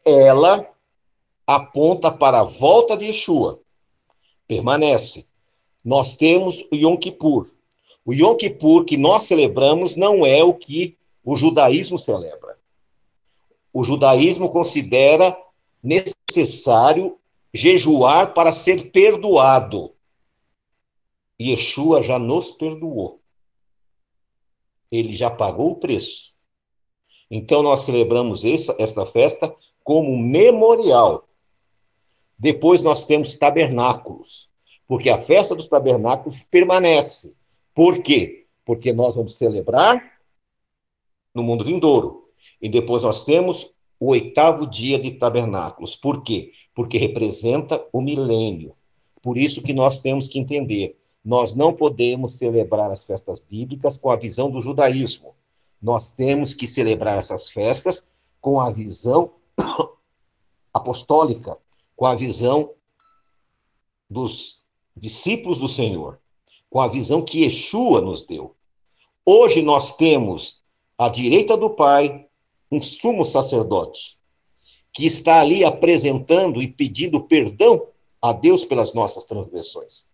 [0.04, 0.68] ela
[1.46, 3.60] aponta para a volta de Yeshua.
[4.48, 5.26] Permanece.
[5.84, 7.48] Nós temos o Yom Kippur.
[8.04, 12.58] O Yom Kippur que nós celebramos não é o que o judaísmo celebra.
[13.72, 15.36] O judaísmo considera
[15.82, 17.18] necessário
[17.52, 19.94] jejuar para ser perdoado.
[21.40, 23.20] Yeshua já nos perdoou.
[24.90, 26.34] Ele já pagou o preço.
[27.30, 31.28] Então nós celebramos essa, esta festa como memorial.
[32.38, 34.48] Depois nós temos tabernáculos,
[34.86, 37.34] porque a festa dos tabernáculos permanece.
[37.74, 38.46] Por quê?
[38.64, 40.13] Porque nós vamos celebrar
[41.34, 42.28] no mundo vindouro.
[42.62, 45.96] E depois nós temos o oitavo dia de tabernáculos.
[45.96, 46.52] Por quê?
[46.74, 48.74] Porque representa o milênio.
[49.22, 54.10] Por isso que nós temos que entender, nós não podemos celebrar as festas bíblicas com
[54.10, 55.34] a visão do judaísmo.
[55.80, 58.04] Nós temos que celebrar essas festas
[58.40, 59.32] com a visão
[60.72, 61.56] apostólica,
[61.96, 62.70] com a visão
[64.08, 66.18] dos discípulos do Senhor,
[66.68, 68.54] com a visão que Yeshua nos deu.
[69.24, 70.63] Hoje nós temos
[70.98, 72.26] à direita do Pai
[72.70, 74.18] um sumo sacerdote
[74.92, 77.88] que está ali apresentando e pedindo perdão
[78.22, 80.08] a Deus pelas nossas transgressões.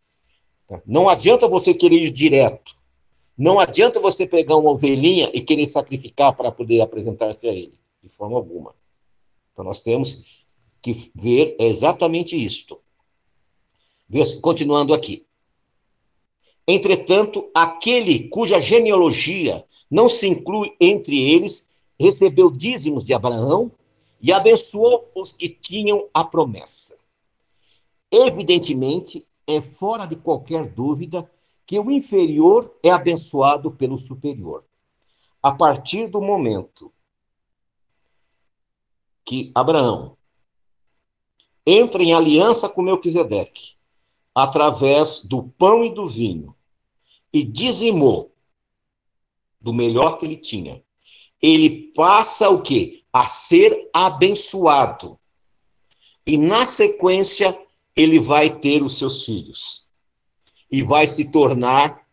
[0.87, 2.75] Não adianta você querer ir direto.
[3.37, 8.09] Não adianta você pegar uma ovelhinha e querer sacrificar para poder apresentar-se a Ele, de
[8.09, 8.75] forma alguma.
[9.53, 10.47] Então nós temos
[10.83, 12.81] que ver exatamente isto.
[14.41, 15.27] Continuando aqui.
[16.67, 21.65] Entretanto, aquele cuja genealogia não se inclui entre eles,
[21.99, 23.73] recebeu dízimos de Abraão
[24.21, 26.97] e abençoou os que tinham a promessa.
[28.11, 31.31] Evidentemente, é fora de qualquer dúvida
[31.67, 34.65] que o inferior é abençoado pelo superior.
[35.43, 36.93] A partir do momento
[39.25, 40.17] que Abraão
[41.65, 43.75] entra em aliança com Melquisedeque,
[44.35, 46.55] através do pão e do vinho,
[47.33, 48.33] e dizimou
[49.61, 50.83] do melhor que ele tinha,
[51.41, 53.03] ele passa o quê?
[53.13, 55.19] A ser abençoado.
[56.27, 57.57] E na sequência,
[57.97, 59.89] ele vai ter os seus filhos.
[60.71, 62.07] E vai se tornar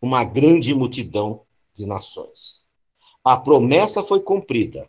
[0.00, 1.42] uma grande multidão
[1.74, 2.68] de nações.
[3.24, 4.88] A promessa foi cumprida.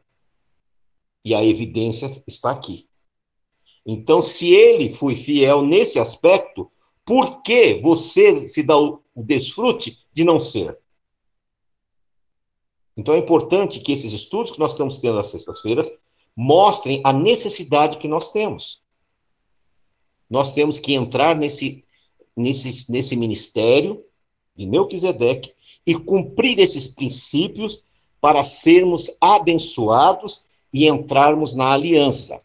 [1.23, 2.87] E a evidência está aqui.
[3.85, 6.69] Então, se ele foi fiel nesse aspecto,
[7.05, 10.77] por que você se dá o desfrute de não ser?
[12.97, 15.95] Então é importante que esses estudos que nós estamos tendo às sextas-feiras
[16.35, 18.81] mostrem a necessidade que nós temos.
[20.27, 21.85] Nós temos que entrar nesse,
[22.35, 24.03] nesse, nesse ministério
[24.55, 25.53] de Melquisedeque
[25.85, 27.83] e cumprir esses princípios
[28.19, 32.43] para sermos abençoados e entrarmos na aliança.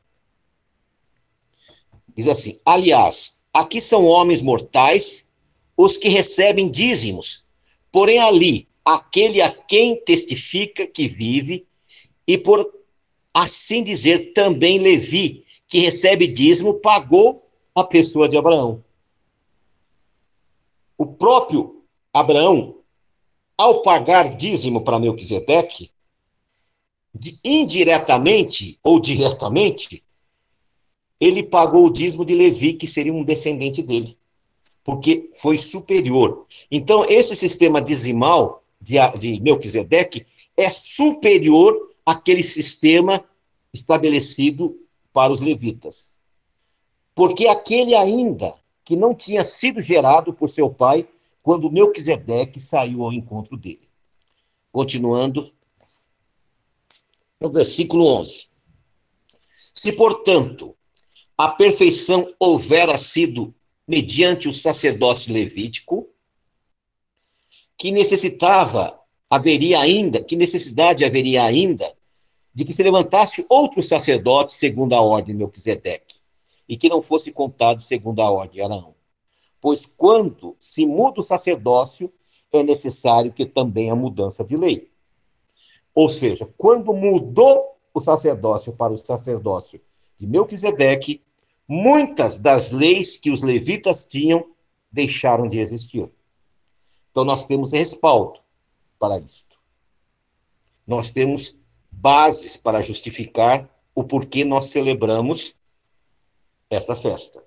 [2.15, 5.31] Diz assim: aliás, aqui são homens mortais
[5.77, 7.47] os que recebem dízimos,
[7.91, 11.67] porém ali aquele a quem testifica que vive,
[12.27, 12.73] e por
[13.33, 18.85] assim dizer, também Levi, que recebe dízimo, pagou a pessoa de Abraão.
[20.99, 22.77] O próprio Abraão,
[23.57, 25.91] ao pagar dízimo para Melquisedeque,
[27.45, 30.03] indiretamente ou diretamente,
[31.21, 34.17] ele pagou o dízimo de Levi, que seria um descendente dele,
[34.83, 36.47] porque foi superior.
[36.71, 43.25] Então, esse sistema dizimal de, de Melquisedeque é superior àquele sistema
[43.73, 44.77] estabelecido
[45.13, 46.11] para os levitas.
[47.15, 51.07] Porque aquele ainda que não tinha sido gerado por seu pai
[51.43, 53.89] quando Melquisedeque saiu ao encontro dele.
[54.71, 55.53] Continuando,
[57.41, 58.47] no versículo 11.
[59.75, 60.75] Se, portanto,
[61.37, 63.55] a perfeição houvera sido
[63.87, 66.09] mediante o sacerdócio levítico,
[67.83, 68.97] que necessitava,
[69.29, 71.93] haveria ainda, que necessidade haveria ainda
[72.55, 76.15] de que se levantasse outro sacerdote segundo a ordem de Melquisedeque,
[76.69, 78.95] e que não fosse contado segundo a ordem de Arão.
[79.61, 82.13] Pois quando se muda o sacerdócio,
[82.53, 84.89] é necessário que também a mudança de lei.
[85.93, 89.81] Ou seja, quando mudou o sacerdócio para o sacerdócio
[90.17, 91.21] de Melquisedeque,
[91.67, 94.47] muitas das leis que os levitas tinham
[94.89, 96.09] deixaram de existir.
[97.13, 98.41] Então, nós temos respaldo
[98.99, 99.61] para isto.
[100.87, 101.57] Nós temos
[101.91, 105.55] bases para justificar o porquê nós celebramos
[106.71, 107.45] essa festa.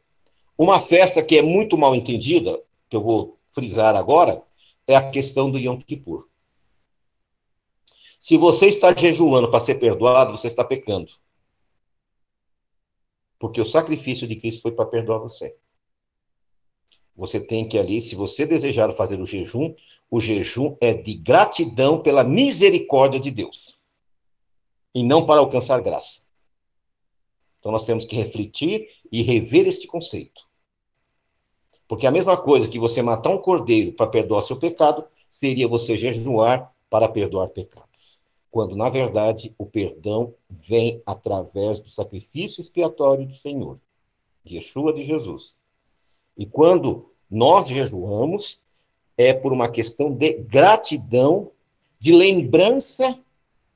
[0.57, 4.41] Uma festa que é muito mal entendida, que eu vou frisar agora,
[4.87, 6.29] é a questão do Yom Kippur.
[8.19, 11.11] Se você está jejuando para ser perdoado, você está pecando.
[13.39, 15.57] Porque o sacrifício de Cristo foi para perdoar você.
[17.15, 19.73] Você tem que ali, se você desejar fazer o jejum,
[20.11, 23.77] o jejum é de gratidão pela misericórdia de Deus.
[24.93, 26.25] E não para alcançar graça.
[27.59, 30.43] Então nós temos que refletir e rever este conceito.
[31.87, 35.97] Porque a mesma coisa que você matar um cordeiro para perdoar seu pecado, seria você
[35.97, 38.19] jejuar para perdoar pecados.
[38.49, 43.79] Quando, na verdade, o perdão vem através do sacrifício expiatório do Senhor,
[44.43, 45.57] de Yeshua de Jesus.
[46.37, 48.61] E quando nós jejuamos,
[49.17, 51.51] é por uma questão de gratidão,
[51.99, 53.17] de lembrança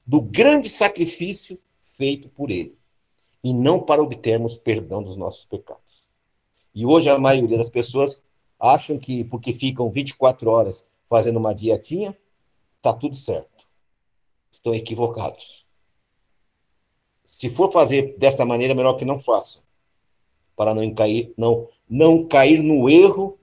[0.05, 2.75] do grande sacrifício feito por ele,
[3.43, 6.07] e não para obtermos perdão dos nossos pecados.
[6.73, 8.21] E hoje a maioria das pessoas
[8.59, 12.15] acham que porque ficam 24 horas fazendo uma dietinha,
[12.77, 13.67] está tudo certo.
[14.51, 15.65] Estão equivocados.
[17.23, 19.63] Se for fazer desta maneira, melhor que não faça,
[20.59, 23.39] para não cair, não, não cair no erro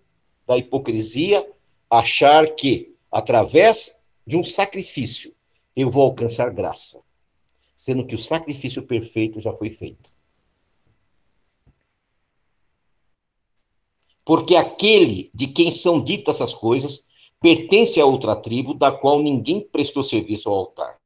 [0.46, 1.50] da hipocrisia,
[1.88, 5.34] achar que através de um sacrifício
[5.74, 7.00] eu vou alcançar graça,
[7.74, 10.12] sendo que o sacrifício perfeito já foi feito.
[14.22, 17.06] Porque aquele de quem são ditas essas coisas
[17.40, 20.98] pertence a outra tribo, da qual ninguém prestou serviço ao altar.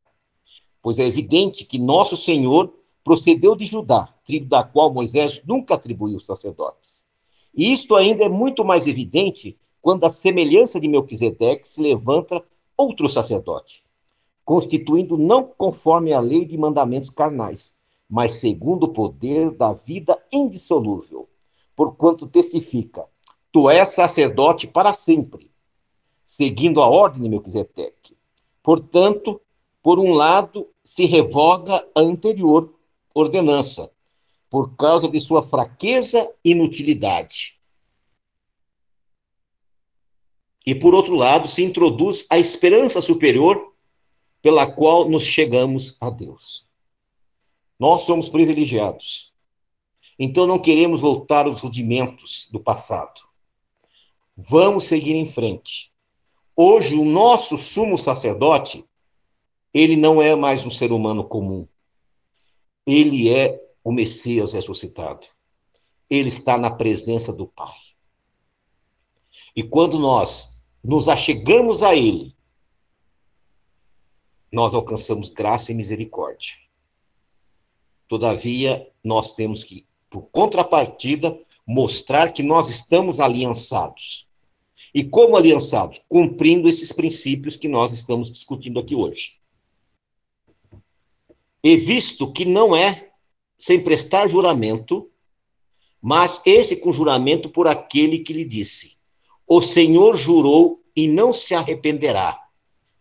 [0.83, 6.17] Pois é evidente que nosso Senhor procedeu de Judá, tribo da qual Moisés nunca atribuiu
[6.17, 7.05] os sacerdotes.
[7.55, 12.43] E isto ainda é muito mais evidente quando a semelhança de Melquisedeque se levanta
[12.77, 13.83] outro sacerdote,
[14.45, 17.75] constituindo não conforme a lei de mandamentos carnais,
[18.09, 21.29] mas segundo o poder da vida indissolúvel,
[21.75, 23.07] porquanto testifica:
[23.53, 25.51] Tu és sacerdote para sempre,
[26.25, 28.17] seguindo a ordem de Melquisedeque.
[28.63, 29.41] Portanto,
[29.83, 32.75] por um lado, se revoga a anterior
[33.15, 33.91] ordenança,
[34.49, 37.61] por causa de sua fraqueza e inutilidade.
[40.67, 43.75] E por outro lado, se introduz a esperança superior
[44.43, 46.69] pela qual nos chegamos a Deus.
[47.79, 49.35] Nós somos privilegiados.
[50.19, 53.21] Então não queremos voltar aos rudimentos do passado.
[54.37, 55.91] Vamos seguir em frente.
[56.55, 58.85] Hoje, o nosso sumo sacerdote,
[59.73, 61.67] ele não é mais um ser humano comum.
[62.87, 65.27] Ele é o Messias ressuscitado.
[66.09, 67.77] Ele está na presença do Pai.
[69.55, 72.35] E quando nós nos achegamos a Ele,
[74.53, 76.55] nós alcançamos graça e misericórdia.
[78.09, 84.27] Todavia, nós temos que, por contrapartida, mostrar que nós estamos aliançados.
[84.93, 86.01] E como aliançados?
[86.09, 89.40] Cumprindo esses princípios que nós estamos discutindo aqui hoje.
[91.63, 93.11] E visto que não é
[93.59, 95.11] sem prestar juramento,
[96.01, 98.97] mas esse com juramento por aquele que lhe disse:
[99.47, 102.41] O Senhor jurou e não se arrependerá.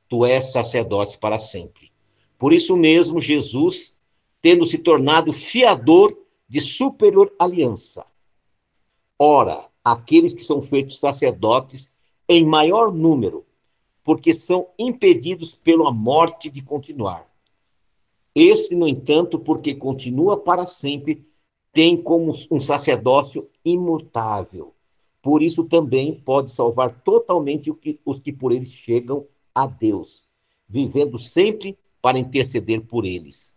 [0.09, 1.91] Tu és sacerdote para sempre.
[2.37, 3.97] Por isso mesmo, Jesus,
[4.41, 6.17] tendo se tornado fiador
[6.47, 8.05] de superior aliança.
[9.17, 11.91] Ora, aqueles que são feitos sacerdotes
[12.27, 13.45] em maior número,
[14.03, 17.28] porque são impedidos pela morte de continuar.
[18.33, 21.27] Esse, no entanto, porque continua para sempre,
[21.71, 24.73] tem como um sacerdócio imutável.
[25.21, 27.71] Por isso também pode salvar totalmente
[28.05, 30.23] os que por eles chegam a Deus,
[30.67, 33.51] vivendo sempre para interceder por eles.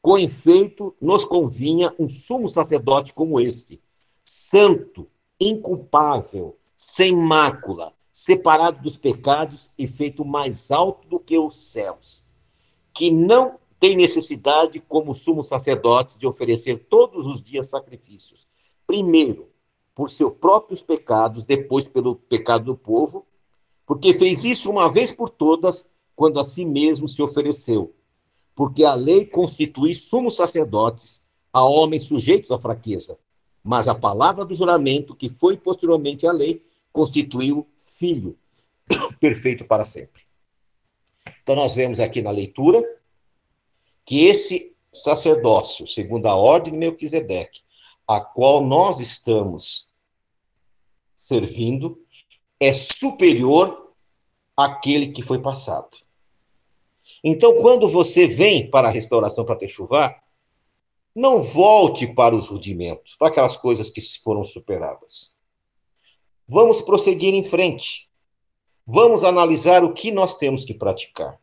[0.00, 3.80] Com efeito, nos convinha um sumo sacerdote como este,
[4.24, 5.06] santo,
[5.38, 12.24] inculpável, sem mácula, separado dos pecados e feito mais alto do que os céus,
[12.94, 18.46] que não tem necessidade, como sumo sacerdote, de oferecer todos os dias sacrifícios.
[18.86, 19.48] Primeiro,
[19.94, 23.26] por seus próprios pecados, depois pelo pecado do povo,
[23.86, 27.94] porque fez isso uma vez por todas, quando a si mesmo se ofereceu.
[28.54, 33.18] Porque a lei constitui sumos sacerdotes a homens sujeitos à fraqueza,
[33.62, 38.36] mas a palavra do juramento, que foi posteriormente à lei, constituiu filho
[39.20, 40.22] perfeito para sempre.
[41.42, 42.84] Então, nós vemos aqui na leitura
[44.08, 47.60] que esse sacerdócio, segundo a ordem de Melquisedeque,
[48.06, 49.90] a qual nós estamos
[51.14, 52.02] servindo,
[52.58, 53.92] é superior
[54.56, 55.98] àquele que foi passado.
[57.22, 60.18] Então, quando você vem para a restauração para Techuvá,
[61.14, 65.36] não volte para os rudimentos, para aquelas coisas que foram superadas.
[66.48, 68.08] Vamos prosseguir em frente.
[68.86, 71.38] Vamos analisar o que nós temos que praticar.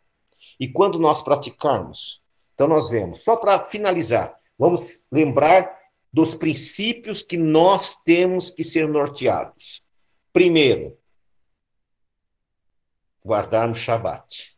[0.59, 2.24] E quando nós praticarmos,
[2.55, 5.77] então nós vemos, só para finalizar, vamos lembrar
[6.11, 9.83] dos princípios que nós temos que ser norteados.
[10.31, 10.97] Primeiro,
[13.23, 14.55] guardarmos Shabat.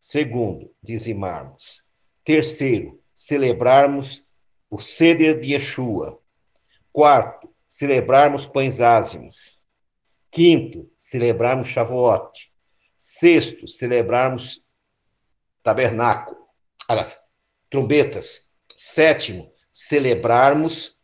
[0.00, 1.84] Segundo, dizimarmos.
[2.24, 4.24] Terceiro, celebrarmos
[4.68, 6.20] o Seder de Yeshua.
[6.92, 9.62] Quarto, celebrarmos pães ázimos.
[10.32, 12.32] Quinto, celebrarmos Shavuot.
[12.98, 14.66] Sexto, celebrarmos
[15.62, 16.49] tabernáculo.
[16.90, 17.20] Aliás,
[17.70, 18.46] trombetas.
[18.76, 20.96] Sétimo, celebrarmos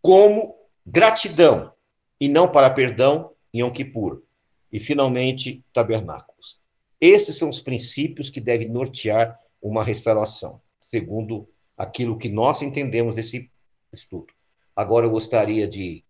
[0.00, 0.54] como
[0.86, 1.74] gratidão
[2.20, 4.22] e não para perdão em Yom Kippur.
[4.70, 6.60] E finalmente, tabernáculos.
[7.00, 13.50] Esses são os princípios que devem nortear uma restauração, segundo aquilo que nós entendemos desse
[13.92, 14.32] estudo.
[14.76, 16.04] Agora eu gostaria de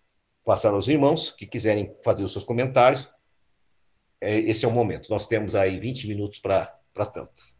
[0.44, 3.10] passar aos irmãos que quiserem fazer os seus comentários.
[4.20, 5.08] É, esse é o momento.
[5.08, 6.66] Nós temos aí 20 minutos para
[7.10, 7.53] tanto.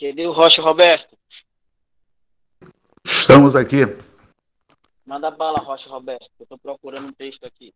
[0.00, 1.14] Cadê o Rocha Roberto?
[3.04, 3.80] Estamos aqui.
[5.04, 6.30] Manda bala, Rocha Roberto.
[6.38, 7.74] Eu estou procurando um texto aqui.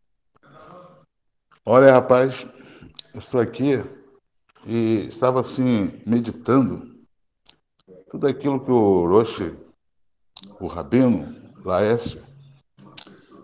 [1.67, 2.47] Olha, rapaz,
[3.13, 3.73] eu estou aqui
[4.67, 6.99] e estava assim, meditando
[8.09, 9.55] tudo aquilo que o Roche,
[10.59, 12.25] o Rabino, Laércio,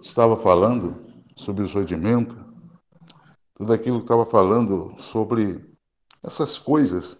[0.01, 2.35] estava falando sobre o rodimento,
[3.53, 5.71] tudo aquilo que estava falando sobre
[6.23, 7.20] essas coisas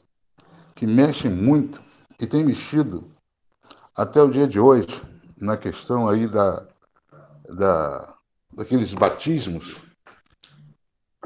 [0.81, 1.79] que mexe muito
[2.19, 3.15] e tem mexido
[3.95, 4.87] até o dia de hoje
[5.39, 6.67] na questão aí da,
[7.51, 8.17] da
[8.51, 9.83] daqueles batismos.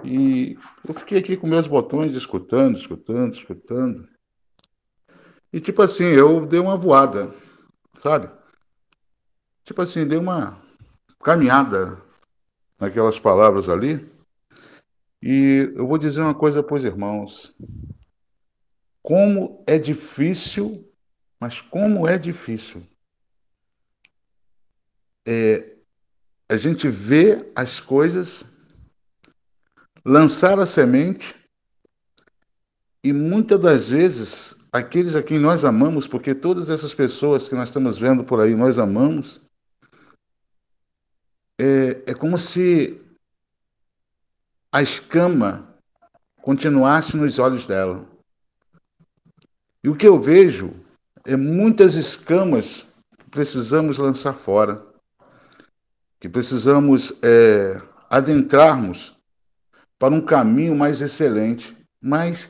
[0.03, 4.09] E eu fiquei aqui com meus botões escutando, escutando, escutando.
[5.53, 7.33] E tipo assim, eu dei uma voada,
[7.97, 8.29] sabe?
[9.63, 10.61] Tipo assim, dei uma
[11.23, 12.03] caminhada
[12.77, 14.05] naquelas palavras ali.
[15.23, 17.55] E eu vou dizer uma coisa para os irmãos.
[19.05, 20.91] Como é difícil,
[21.39, 22.83] mas como é difícil.
[25.29, 25.77] É,
[26.49, 28.51] a gente vê as coisas,
[30.03, 31.35] lançar a semente,
[33.05, 37.69] e muitas das vezes, aqueles a quem nós amamos, porque todas essas pessoas que nós
[37.69, 39.39] estamos vendo por aí, nós amamos,
[41.61, 42.99] é, é como se
[44.73, 45.79] a escama
[46.41, 48.14] continuasse nos olhos dela.
[49.85, 50.73] E o que eu vejo
[51.27, 52.87] é muitas escamas
[53.19, 54.83] que precisamos lançar fora,
[56.19, 59.15] que precisamos é, adentrarmos
[59.99, 61.77] para um caminho mais excelente.
[62.01, 62.49] Mas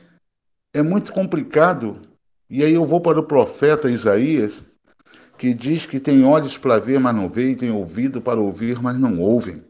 [0.73, 2.01] é muito complicado.
[2.49, 4.63] E aí eu vou para o profeta Isaías,
[5.37, 8.97] que diz que tem olhos para ver, mas não veem, tem ouvido para ouvir, mas
[8.97, 9.61] não ouvem.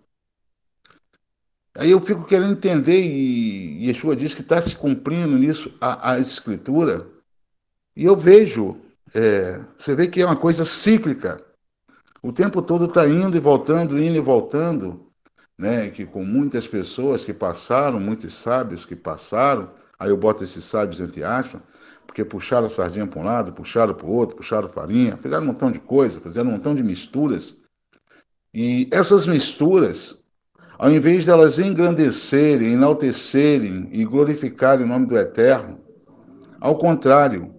[1.75, 6.19] Aí eu fico querendo entender, e Yeshua diz que está se cumprindo nisso a, a
[6.19, 7.14] escritura,
[7.95, 8.77] e eu vejo,
[9.13, 11.41] é, você vê que é uma coisa cíclica.
[12.21, 15.11] O tempo todo está indo e voltando, indo e voltando,
[15.57, 15.89] né?
[15.89, 20.99] Que com muitas pessoas que passaram, muitos sábios que passaram, aí eu boto esses sábios
[20.99, 21.61] entre aspas,
[22.05, 25.47] porque puxaram a sardinha para um lado, puxaram para o outro, puxaram farinha, fizeram um
[25.47, 27.55] montão de coisa, fizeram um montão de misturas.
[28.53, 30.21] E essas misturas,
[30.77, 35.79] ao invés delas engrandecerem, enaltecerem e glorificarem o nome do Eterno,
[36.59, 37.54] ao contrário,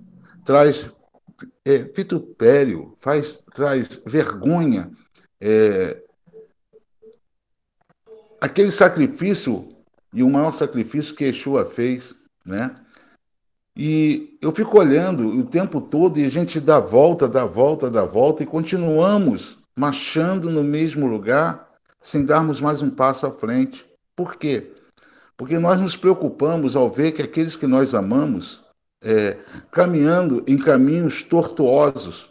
[0.46, 0.90] traz
[1.64, 4.90] é, vitupério, faz, traz vergonha.
[5.40, 6.02] É,
[8.40, 9.68] aquele sacrifício,
[10.14, 12.14] e o maior sacrifício que Yeshua fez,
[12.46, 12.74] né?
[13.76, 18.06] E eu fico olhando o tempo todo e a gente dá volta, dá volta, dá
[18.06, 21.68] volta e continuamos marchando no mesmo lugar
[22.00, 23.84] sem darmos mais um passo à frente.
[24.14, 24.72] Por quê?
[25.36, 28.64] Porque nós nos preocupamos ao ver que aqueles que nós amamos
[29.06, 29.38] é,
[29.70, 32.28] caminhando em caminhos tortuosos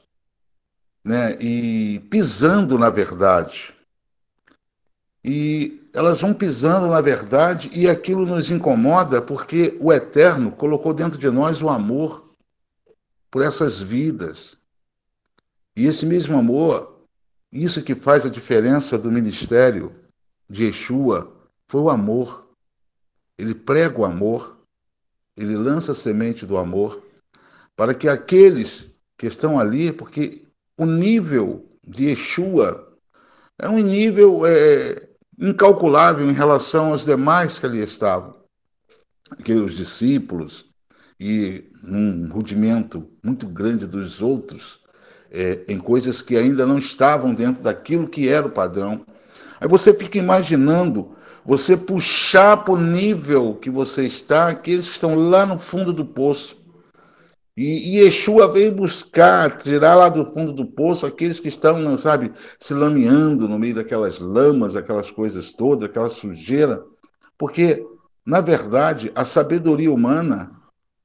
[1.02, 3.74] né, e pisando na verdade.
[5.24, 11.18] E elas vão pisando na verdade e aquilo nos incomoda porque o Eterno colocou dentro
[11.18, 12.36] de nós o amor
[13.32, 14.58] por essas vidas.
[15.78, 17.06] E esse mesmo amor,
[17.54, 19.96] isso que faz a diferença do ministério
[20.50, 21.34] de Yeshua,
[21.68, 22.50] foi o amor.
[23.38, 24.55] Ele prega o amor
[25.38, 27.04] ele lança a semente do amor
[27.76, 30.46] para que aqueles que estão ali, porque
[30.78, 32.94] o nível de Yeshua
[33.60, 35.08] é um nível é,
[35.40, 38.36] incalculável em relação aos demais que ali estavam,
[39.32, 40.66] aqueles discípulos,
[41.20, 44.80] e num rudimento muito grande dos outros,
[45.32, 49.06] é, em coisas que ainda não estavam dentro daquilo que era o padrão.
[49.60, 51.16] Aí você fica imaginando
[51.46, 56.04] você puxar para o nível que você está aqueles que estão lá no fundo do
[56.04, 56.58] poço.
[57.56, 62.74] E, Yeshua veio buscar, tirar lá do fundo do poço aqueles que estão, sabe, se
[62.74, 66.84] lameando no meio daquelas lamas, aquelas coisas todas, aquela sujeira.
[67.38, 67.86] Porque,
[68.26, 70.52] na verdade, a sabedoria humana,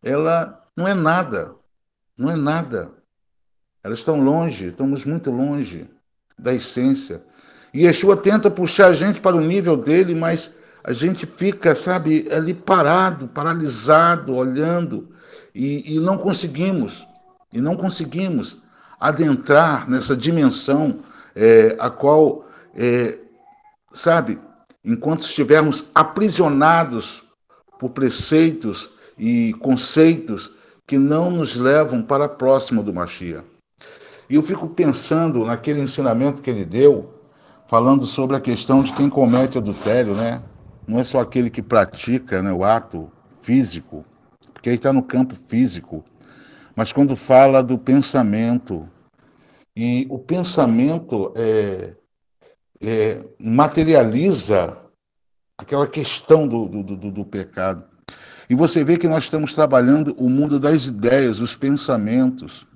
[0.02, 1.54] ela não é nada.
[2.16, 2.90] não é nada.
[3.84, 5.88] Elas estão longe, estamos muito longe
[6.38, 7.22] da essência.
[7.72, 12.28] E Yeshua tenta puxar a gente para o nível dele, mas a gente fica, sabe,
[12.32, 15.08] ali parado, paralisado, olhando,
[15.54, 17.06] e, e não conseguimos,
[17.52, 18.58] e não conseguimos
[18.98, 20.98] adentrar nessa dimensão
[21.34, 23.18] é, a qual, é,
[23.92, 24.38] sabe,
[24.84, 27.22] enquanto estivermos aprisionados
[27.78, 30.50] por preceitos e conceitos
[30.86, 33.44] que não nos levam para próximo do Machia.
[34.28, 37.19] E eu fico pensando naquele ensinamento que ele deu,
[37.70, 40.42] falando sobre a questão de quem comete adultério, né?
[40.88, 43.08] Não é só aquele que pratica né, o ato
[43.42, 44.04] físico,
[44.52, 46.04] porque aí está no campo físico,
[46.74, 48.88] mas quando fala do pensamento,
[49.76, 51.94] e o pensamento é,
[52.80, 54.84] é, materializa
[55.56, 57.84] aquela questão do, do, do, do pecado.
[58.48, 62.66] E você vê que nós estamos trabalhando o mundo das ideias, os pensamentos.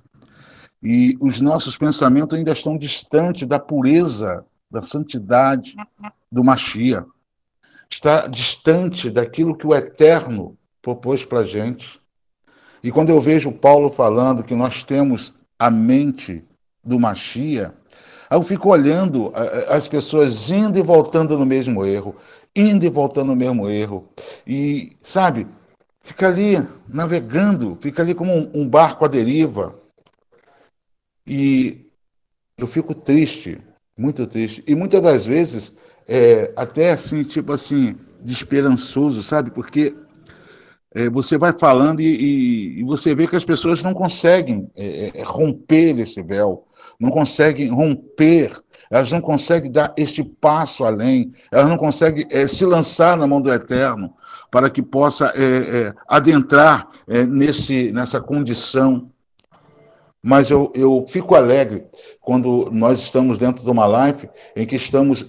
[0.81, 4.45] E os nossos pensamentos ainda estão distantes da pureza,
[4.75, 5.73] da santidade
[6.29, 7.05] do Machia.
[7.89, 12.01] Está distante daquilo que o Eterno propôs para a gente.
[12.83, 16.43] E quando eu vejo Paulo falando que nós temos a mente
[16.83, 17.73] do Machia,
[18.29, 19.31] eu fico olhando
[19.69, 22.17] as pessoas indo e voltando no mesmo erro,
[22.53, 24.09] indo e voltando no mesmo erro.
[24.45, 25.47] E, sabe,
[26.01, 26.55] fica ali
[26.85, 29.79] navegando, fica ali como um barco à deriva.
[31.25, 31.89] E
[32.57, 33.61] eu fico triste,
[33.97, 34.63] muito triste.
[34.67, 35.77] E muitas das vezes,
[36.07, 39.51] é, até assim, tipo assim, desesperançoso, sabe?
[39.51, 39.95] Porque
[40.93, 45.11] é, você vai falando e, e, e, você vê que as pessoas não conseguem é,
[45.13, 46.65] é romper esse véu
[46.99, 48.51] não conseguem romper,
[48.89, 53.41] elas não conseguem dar este passo além, elas não conseguem é, se lançar na mão
[53.41, 54.13] do Eterno
[54.49, 56.87] para que possa é, é, adentrar
[57.27, 59.05] nesse, nessa condição.
[60.27, 61.85] Mas eu, eu fico alegre
[62.19, 65.23] quando nós estamos dentro de uma live em que estamos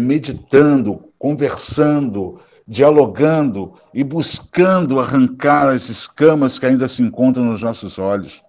[0.00, 8.42] meditando, conversando, dialogando e buscando arrancar as escamas que ainda se encontram nos nossos olhos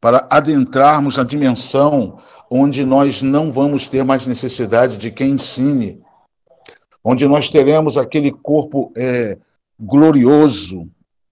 [0.00, 2.18] para adentrarmos na dimensão
[2.50, 6.00] onde nós não vamos ter mais necessidade de quem ensine,
[7.04, 9.36] onde nós teremos aquele corpo é,
[9.78, 10.88] glorioso.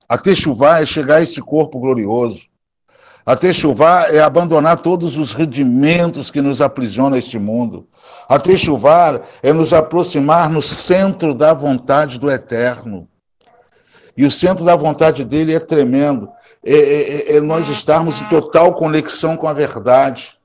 [0.06, 2.46] Até chuvar é chegar a esse corpo glorioso.
[3.26, 7.88] Até chuvar é abandonar todos os rudimentos que nos aprisionam a este mundo.
[8.28, 13.08] Até chuvar é nos aproximar no centro da vontade do Eterno.
[14.16, 16.28] E o centro da vontade dele é tremendo.
[16.64, 20.38] É, é, é, é nós estarmos em total conexão com a verdade.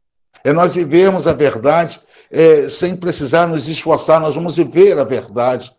[0.43, 1.99] É nós vivermos a verdade
[2.31, 5.71] é, sem precisar nos esforçar, nós vamos viver a verdade.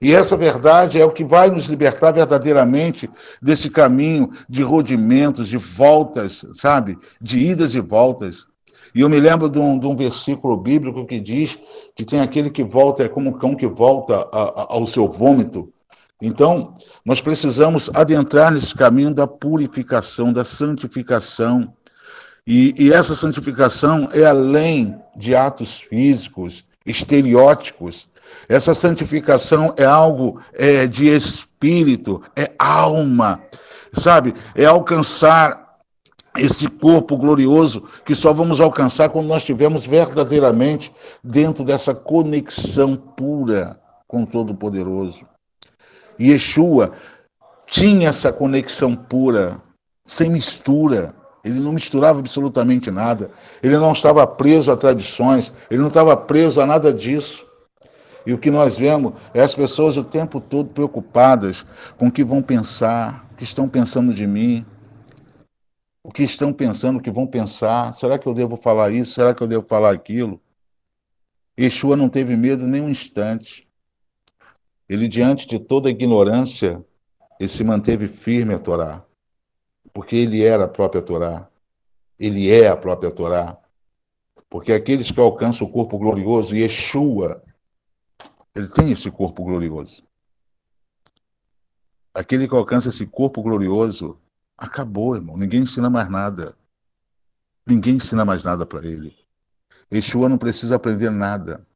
[0.00, 3.08] E essa verdade é o que vai nos libertar verdadeiramente
[3.40, 6.98] desse caminho de rodimentos, de voltas, sabe?
[7.20, 8.46] De idas e voltas.
[8.94, 11.58] E eu me lembro de um, de um versículo bíblico que diz
[11.96, 15.08] que tem aquele que volta, é como o cão que volta a, a, ao seu
[15.08, 15.72] vômito.
[16.22, 16.74] Então,
[17.04, 21.72] nós precisamos adentrar nesse caminho da purificação, da santificação.
[22.46, 28.08] E, e essa santificação é além de atos físicos, estereóticos.
[28.48, 33.42] Essa santificação é algo é, de espírito, é alma,
[33.92, 34.34] sabe?
[34.54, 35.64] É alcançar
[36.36, 43.80] esse corpo glorioso que só vamos alcançar quando nós estivermos verdadeiramente dentro dessa conexão pura
[44.06, 45.24] com o Todo-Poderoso.
[46.20, 46.92] Yeshua
[47.66, 49.60] tinha essa conexão pura,
[50.04, 51.14] sem mistura.
[51.44, 53.30] Ele não misturava absolutamente nada.
[53.62, 55.52] Ele não estava preso a tradições.
[55.70, 57.43] Ele não estava preso a nada disso.
[58.26, 61.64] E o que nós vemos é as pessoas o tempo todo preocupadas
[61.96, 64.64] com o que vão pensar, o que estão pensando de mim,
[66.02, 67.92] o que estão pensando, o que vão pensar.
[67.94, 69.12] Será que eu devo falar isso?
[69.12, 70.40] Será que eu devo falar aquilo?
[71.58, 73.68] Yeshua não teve medo nem um instante.
[74.88, 76.84] Ele, diante de toda a ignorância,
[77.38, 79.04] ele se manteve firme a Torá,
[79.92, 81.48] porque ele era a própria Torá.
[82.18, 83.58] Ele é a própria Torá.
[84.48, 87.42] Porque aqueles que alcançam o corpo glorioso, Yeshua,
[88.54, 90.02] ele tem esse corpo glorioso.
[92.14, 94.16] Aquele que alcança esse corpo glorioso,
[94.56, 95.36] acabou, irmão.
[95.36, 96.56] Ninguém ensina mais nada.
[97.66, 99.16] Ninguém ensina mais nada para ele.
[99.92, 101.66] Yeshua não precisa aprender nada.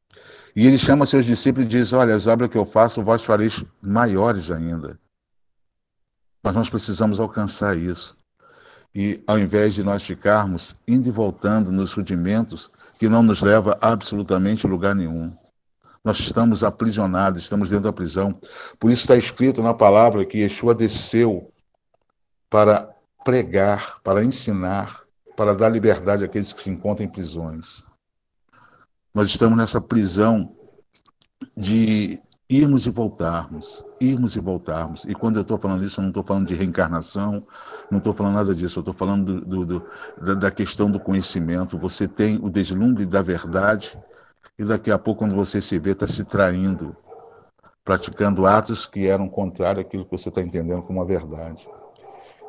[0.55, 3.63] E ele chama seus discípulos e diz: Olha, as obras que eu faço, vós fareis
[3.81, 4.97] maiores ainda.
[6.41, 8.17] Mas nós precisamos alcançar isso.
[8.95, 13.77] E ao invés de nós ficarmos indo e voltando nos rudimentos, que não nos leva
[13.81, 15.31] absolutamente lugar nenhum.
[16.03, 18.39] Nós estamos aprisionados, estamos dentro da prisão.
[18.79, 21.51] Por isso está escrito na palavra que Yeshua desceu
[22.49, 22.89] para
[23.23, 25.03] pregar, para ensinar,
[25.35, 27.83] para dar liberdade àqueles que se encontram em prisões.
[29.13, 30.55] Nós estamos nessa prisão
[31.55, 35.05] de irmos e voltarmos, irmos e voltarmos.
[35.05, 37.45] E quando eu estou falando isso, eu não estou falando de reencarnação,
[37.91, 39.83] não estou falando nada disso, eu estou falando do, do,
[40.19, 41.77] do, da questão do conhecimento.
[41.77, 43.97] Você tem o deslumbre da verdade
[44.59, 46.93] e daqui a pouco, quando você se vê, está se traindo,
[47.81, 51.65] praticando atos que eram contrários àquilo que você está entendendo como a verdade.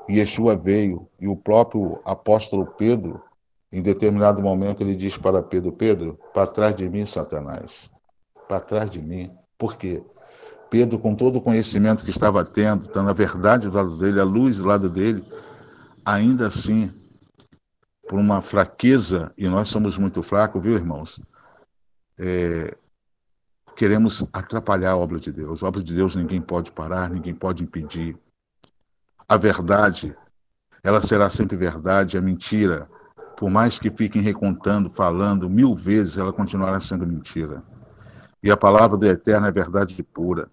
[0.09, 3.23] E Yeshua veio, e o próprio apóstolo Pedro,
[3.73, 7.89] em determinado momento, ele diz para Pedro: Pedro, para trás de mim, Satanás,
[8.49, 10.03] para trás de mim por quê?
[10.69, 14.19] Pedro, com todo o conhecimento que estava tendo, estando tá a verdade do lado dele,
[14.19, 15.23] a luz do lado dele,
[16.05, 16.91] ainda assim,
[18.09, 21.21] por uma fraqueza, e nós somos muito fracos, viu, irmãos?
[22.23, 22.77] É,
[23.75, 25.63] queremos atrapalhar a obra de Deus.
[25.63, 28.15] A obra de Deus ninguém pode parar, ninguém pode impedir.
[29.27, 30.15] A verdade,
[30.83, 32.87] ela será sempre verdade, a mentira,
[33.39, 37.63] por mais que fiquem recontando, falando mil vezes, ela continuará sendo mentira.
[38.43, 40.51] E a palavra do Eterno é verdade pura.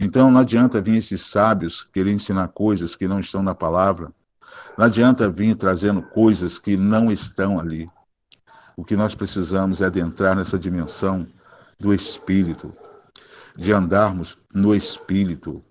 [0.00, 4.12] Então não adianta vir esses sábios querer ensinar coisas que não estão na palavra.
[4.76, 7.88] Não adianta vir trazendo coisas que não estão ali.
[8.76, 11.26] O que nós precisamos é adentrar nessa dimensão
[11.78, 12.72] do Espírito,
[13.56, 15.62] de andarmos no Espírito,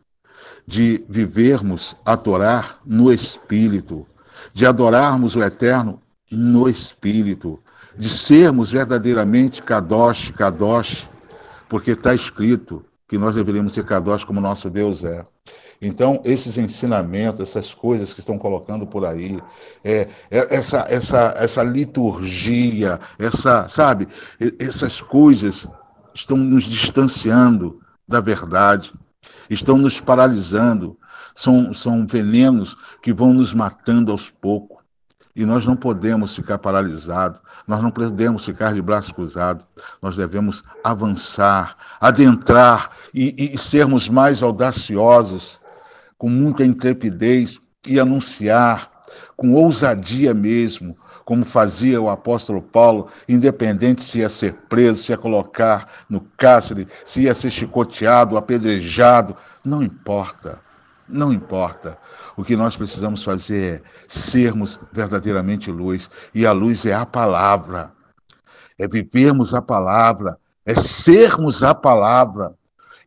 [0.68, 4.06] de vivermos a Torá no Espírito,
[4.54, 7.60] de adorarmos o Eterno no Espírito,
[7.98, 11.10] de sermos verdadeiramente Kadosh, Kadosh,
[11.68, 15.26] porque está escrito que nós deveríamos ser kadosh como nosso Deus é.
[15.82, 19.42] Então, esses ensinamentos, essas coisas que estão colocando por aí,
[19.84, 24.08] é, é, essa, essa, essa liturgia, essa, sabe,
[24.60, 25.68] essas coisas
[26.14, 28.94] estão nos distanciando da verdade,
[29.50, 30.98] estão nos paralisando,
[31.34, 34.82] são, são venenos que vão nos matando aos poucos.
[35.34, 39.66] E nós não podemos ficar paralisados, nós não podemos ficar de braços cruzados,
[40.02, 45.61] nós devemos avançar, adentrar e, e sermos mais audaciosos,
[46.22, 48.92] com muita intrepidez e anunciar,
[49.36, 50.96] com ousadia mesmo,
[51.26, 56.88] como fazia o apóstolo Paulo, independente se ia ser preso, se ia colocar no cárcere,
[57.04, 60.60] se ia ser chicoteado, apedrejado, não importa,
[61.10, 61.98] não importa.
[62.38, 66.08] O que nós precisamos fazer é sermos verdadeiramente luz.
[66.36, 67.92] E a luz é a palavra.
[68.78, 70.38] É vivermos a palavra.
[70.68, 72.54] É sermos a palavra.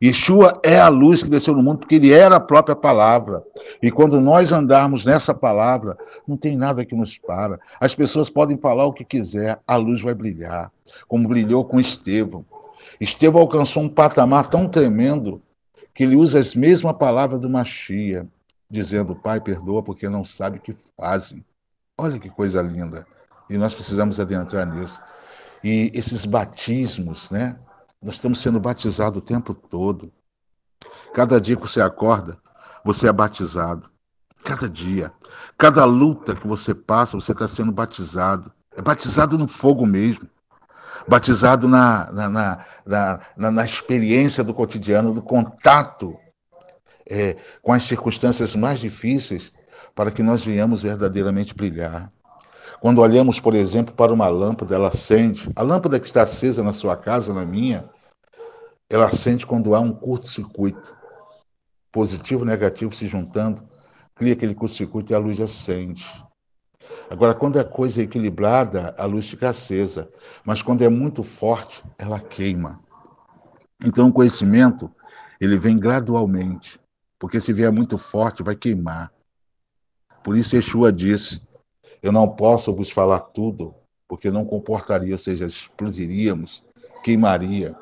[0.05, 3.42] Yeshua é a luz que desceu no mundo, porque ele era a própria palavra.
[3.82, 5.96] E quando nós andarmos nessa palavra,
[6.28, 7.59] não tem nada que nos para.
[7.80, 10.70] As pessoas podem falar o que quiser, a luz vai brilhar,
[11.09, 12.44] como brilhou com Estevão.
[13.00, 15.40] Estevão alcançou um patamar tão tremendo
[15.94, 18.26] que ele usa as mesmas palavras do Machia
[18.70, 21.42] dizendo: Pai, perdoa porque não sabe o que fazem.
[21.98, 23.07] Olha que coisa linda.
[23.48, 25.00] E nós precisamos adentrar nisso.
[25.62, 27.57] E esses batismos, né?
[28.05, 30.12] Nós estamos sendo batizados o tempo todo.
[31.14, 32.36] Cada dia que você acorda,
[32.84, 33.88] você é batizado.
[34.44, 35.11] Cada dia.
[35.57, 38.52] Cada luta que você passa, você está sendo batizado.
[38.76, 40.28] É batizado no fogo mesmo.
[41.09, 46.14] Batizado na, na, na, na, experiência do cotidiano, do contato
[47.09, 49.50] é, com as circunstâncias mais difíceis
[49.94, 52.12] para que nós venhamos verdadeiramente brilhar.
[52.85, 55.51] Quando olhamos, por exemplo, para uma lâmpada, ela acende.
[55.57, 57.89] A lâmpada que está acesa na sua casa, na minha,
[58.91, 60.95] ela acende quando há um curto-circuito.
[61.91, 63.66] Positivo e negativo se juntando,
[64.14, 66.05] cria aquele curto-circuito e a luz acende.
[67.09, 70.11] Agora, quando é coisa equilibrada, a luz fica acesa.
[70.45, 72.78] Mas quando é muito forte, ela queima.
[73.82, 74.93] Então, o conhecimento,
[75.41, 76.78] ele vem gradualmente
[77.18, 79.11] porque se vier muito forte, vai queimar.
[80.22, 81.41] Por isso Yeshua disse:
[82.05, 83.74] Eu não posso vos falar tudo,
[84.07, 86.62] porque não comportaria, ou seja, explodiríamos,
[87.02, 87.74] queimaria.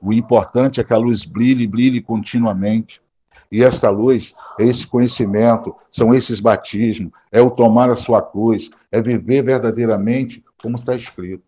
[0.00, 3.02] O importante é que a luz brilhe, brilhe continuamente.
[3.50, 8.70] E esta luz é esse conhecimento, são esses batismos, é o tomar a sua cruz,
[8.92, 11.42] é viver verdadeiramente como está escrito.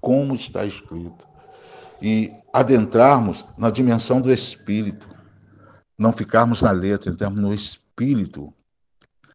[0.00, 1.24] Como está escrito.
[2.02, 5.08] E adentrarmos na dimensão do Espírito
[5.96, 8.52] não ficarmos na letra, entrarmos no espírito.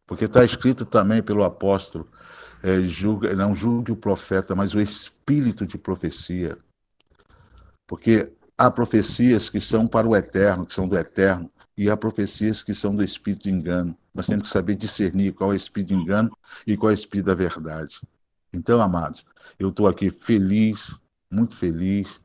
[0.08, 2.08] Porque está escrito também pelo apóstolo,
[2.62, 6.56] é, julga, não julgue o profeta, mas o espírito de profecia.
[7.86, 12.62] Porque há profecias que são para o eterno, que são do eterno, e há profecias
[12.62, 13.94] que são do espírito de engano.
[14.14, 16.34] Nós temos que saber discernir qual é o espírito de engano
[16.66, 18.00] e qual é o espírito da verdade.
[18.50, 19.26] Então, amados,
[19.58, 20.98] eu estou aqui feliz,
[21.30, 22.18] muito feliz,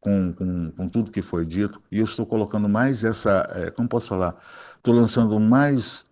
[0.00, 3.88] com, com, com, tudo que foi dito, e eu estou colocando mais essa, é, como
[3.88, 4.42] posso falar,
[4.78, 6.05] estou lançando mais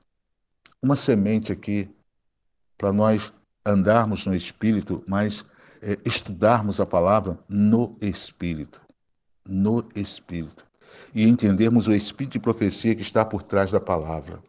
[0.84, 1.88] uma semente aqui
[2.76, 3.32] para nós
[3.64, 5.46] andarmos no Espírito, mas
[5.80, 8.82] é, estudarmos a palavra no Espírito.
[9.48, 10.66] No Espírito.
[11.14, 14.42] E entendermos o Espírito de profecia que está por trás da palavra.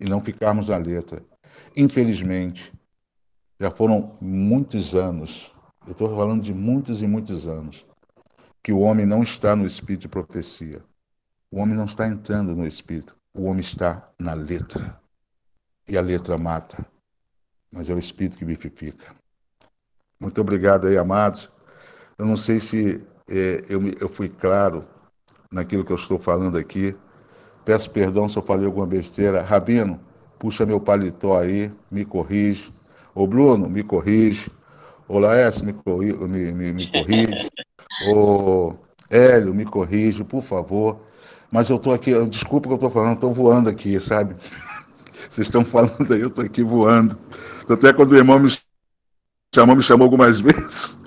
[0.00, 1.22] E não ficarmos na letra.
[1.76, 2.72] Infelizmente,
[3.60, 5.52] já foram muitos anos,
[5.86, 7.84] eu estou falando de muitos e muitos anos,
[8.62, 10.82] que o homem não está no Espírito de profecia.
[11.50, 13.14] O homem não está entrando no Espírito.
[13.34, 15.03] O homem está na letra.
[15.86, 16.86] E a letra mata
[17.74, 19.12] mas é o Espírito que vivifica.
[20.20, 21.50] Muito obrigado aí, amados.
[22.16, 24.86] Eu não sei se é, eu, eu fui claro
[25.50, 26.96] naquilo que eu estou falando aqui.
[27.64, 29.42] Peço perdão se eu falei alguma besteira.
[29.42, 30.00] Rabino,
[30.38, 32.72] puxa meu paletó aí, me corrige.
[33.12, 34.50] Ô Bruno, me corrige.
[35.08, 35.72] Ô Laércio, me,
[36.28, 37.50] me, me, me corrige.
[38.06, 38.74] Ô
[39.10, 41.00] Hélio, me corrige, por favor.
[41.50, 44.36] Mas eu estou aqui, desculpa que eu estou falando, estou voando aqui, sabe?
[45.28, 47.18] Vocês estão falando aí, eu estou aqui voando.
[47.68, 48.50] Até quando o irmão me
[49.54, 50.98] chamou, me chamou algumas vezes,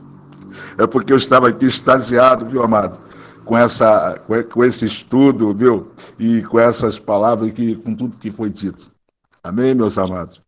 [0.78, 2.99] é porque eu estava aqui extasiado, viu, amado?
[3.45, 4.20] Com, essa,
[4.51, 5.91] com esse estudo, viu?
[6.20, 8.91] E com essas palavras, e com tudo que foi dito.
[9.41, 10.41] Amém, meus amados?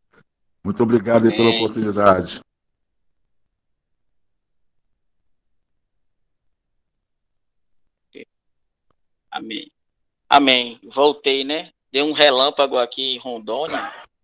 [0.63, 1.37] Muito obrigado Amém.
[1.37, 2.41] pela oportunidade.
[9.31, 9.71] Amém.
[10.27, 10.79] Amém.
[10.93, 11.71] Voltei, né?
[11.91, 13.77] Deu um relâmpago aqui em Rondônia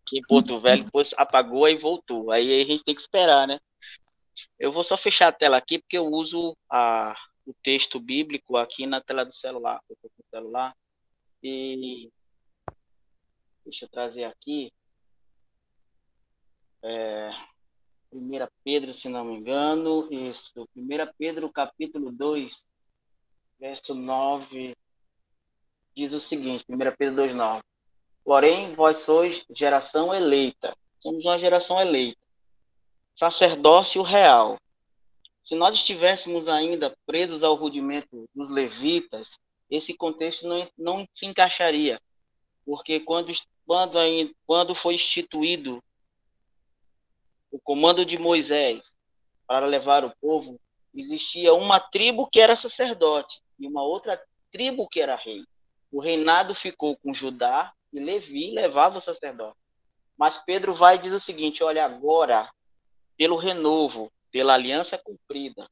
[0.05, 2.31] aqui em Porto Velho, depois apagou e voltou.
[2.31, 3.59] Aí a gente tem que esperar, né?
[4.59, 8.85] Eu vou só fechar a tela aqui porque eu uso a, o texto bíblico aqui
[8.85, 9.81] na tela do celular.
[9.89, 10.75] Eu tô com o celular.
[11.41, 12.09] E
[13.65, 14.71] deixa eu trazer aqui.
[16.83, 17.31] É,
[18.11, 18.29] 1
[18.63, 20.67] Pedro, se não me engano, isso.
[20.75, 20.87] 1
[21.17, 22.65] Pedro, capítulo 2,
[23.59, 24.75] verso 9,
[25.95, 27.63] diz o seguinte, 1 Pedro 2, 9.
[28.23, 30.75] Porém, vós sois geração eleita.
[30.99, 32.19] Somos uma geração eleita.
[33.15, 34.59] Sacerdócio real.
[35.43, 39.37] Se nós estivéssemos ainda presos ao rudimento dos levitas,
[39.69, 42.01] esse contexto não, não se encaixaria.
[42.65, 43.31] Porque quando,
[43.65, 43.97] quando,
[44.45, 45.83] quando foi instituído
[47.51, 48.95] o comando de Moisés
[49.47, 50.59] para levar o povo,
[50.93, 54.19] existia uma tribo que era sacerdote e uma outra
[54.51, 55.45] tribo que era rei.
[55.95, 59.57] O reinado ficou com Judá e Levi levava o sacerdote.
[60.17, 62.51] Mas Pedro vai e diz o seguinte: olha, agora,
[63.15, 65.71] pelo renovo, pela aliança cumprida,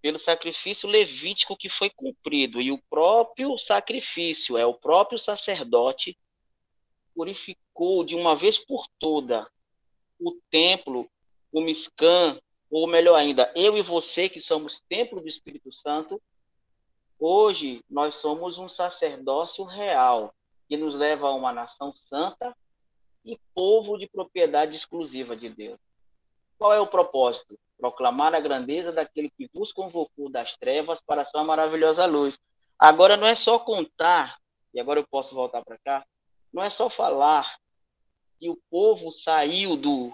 [0.00, 6.18] pelo sacrifício levítico que foi cumprido, e o próprio sacrifício, é o próprio sacerdote,
[7.14, 9.46] purificou de uma vez por toda
[10.18, 11.06] o templo,
[11.52, 12.40] o Miscã,
[12.70, 16.18] ou melhor ainda, eu e você que somos templo do Espírito Santo,
[17.18, 20.34] hoje nós somos um sacerdócio real,
[20.68, 22.54] que nos leva a uma nação santa
[23.24, 25.78] e povo de propriedade exclusiva de Deus.
[26.58, 27.58] Qual é o propósito?
[27.78, 32.38] Proclamar a grandeza daquele que vos convocou das trevas para a sua maravilhosa luz.
[32.78, 34.38] Agora não é só contar,
[34.74, 36.06] e agora eu posso voltar para cá,
[36.52, 37.58] não é só falar
[38.38, 40.12] que o povo saiu do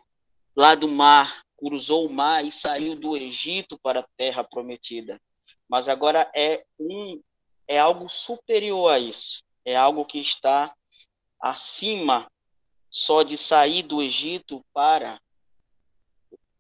[0.57, 5.20] lá do mar, cruzou o mar e saiu do Egito para a terra prometida.
[5.68, 7.20] Mas agora é um
[7.66, 10.74] é algo superior a isso é algo que está
[11.40, 12.30] acima
[12.90, 15.20] só de sair do Egito para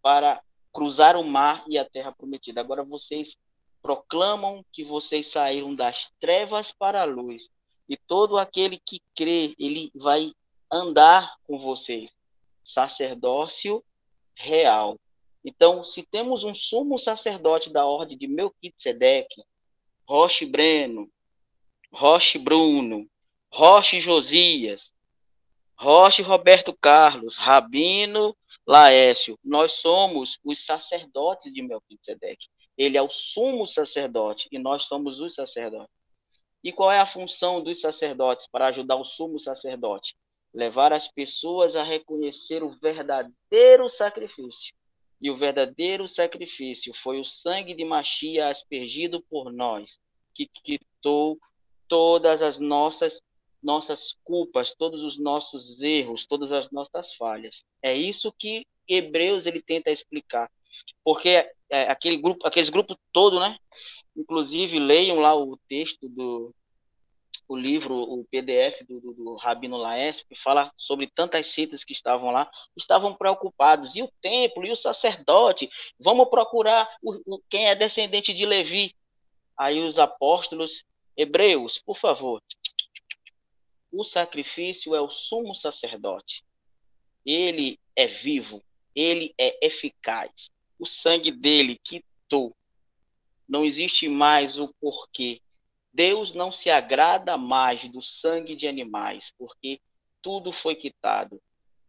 [0.00, 0.42] para
[0.72, 2.60] cruzar o mar e a terra prometida.
[2.60, 3.36] Agora vocês
[3.80, 7.48] proclamam que vocês saíram das trevas para a luz.
[7.88, 10.32] E todo aquele que crê, ele vai
[10.70, 12.10] andar com vocês.
[12.62, 13.82] Sacerdócio
[14.34, 14.98] real.
[15.44, 19.42] Então, se temos um sumo sacerdote da ordem de Melquisedeque,
[20.08, 21.10] Roche Breno,
[21.92, 23.06] Roche Bruno,
[23.52, 24.92] Roche Josias,
[25.76, 28.34] Roche Roberto Carlos, Rabino
[28.66, 29.38] Laécio.
[29.44, 32.48] Nós somos os sacerdotes de Melquisedeque.
[32.76, 35.94] Ele é o sumo sacerdote e nós somos os sacerdotes.
[36.62, 40.16] E qual é a função dos sacerdotes para ajudar o sumo sacerdote?
[40.52, 44.74] Levar as pessoas a reconhecer o verdadeiro sacrifício.
[45.24, 49.98] E o verdadeiro sacrifício foi o sangue de Machia aspergido por nós,
[50.34, 51.38] que quitou
[51.88, 53.22] todas as nossas
[53.62, 57.64] nossas culpas, todos os nossos erros, todas as nossas falhas.
[57.80, 60.50] É isso que Hebreus ele tenta explicar.
[61.02, 63.56] Porque é, aquele grupo, aqueles grupos todo, né?
[64.14, 66.54] Inclusive leiam lá o texto do
[67.46, 72.30] o livro, o PDF do, do, do Rabino Laesp, fala sobre tantas citas que estavam
[72.30, 73.94] lá, estavam preocupados.
[73.96, 75.68] E o templo, e o sacerdote,
[75.98, 78.94] vamos procurar o, o, quem é descendente de Levi.
[79.56, 80.84] Aí os apóstolos
[81.16, 82.42] Hebreus, por favor.
[83.92, 86.44] O sacrifício é o sumo sacerdote.
[87.24, 88.62] ele é vivo,
[88.94, 90.50] ele é eficaz.
[90.78, 92.54] O sangue dele quitou.
[93.48, 95.40] Não existe mais o porquê.
[95.94, 99.80] Deus não se agrada mais do sangue de animais, porque
[100.20, 101.40] tudo foi quitado.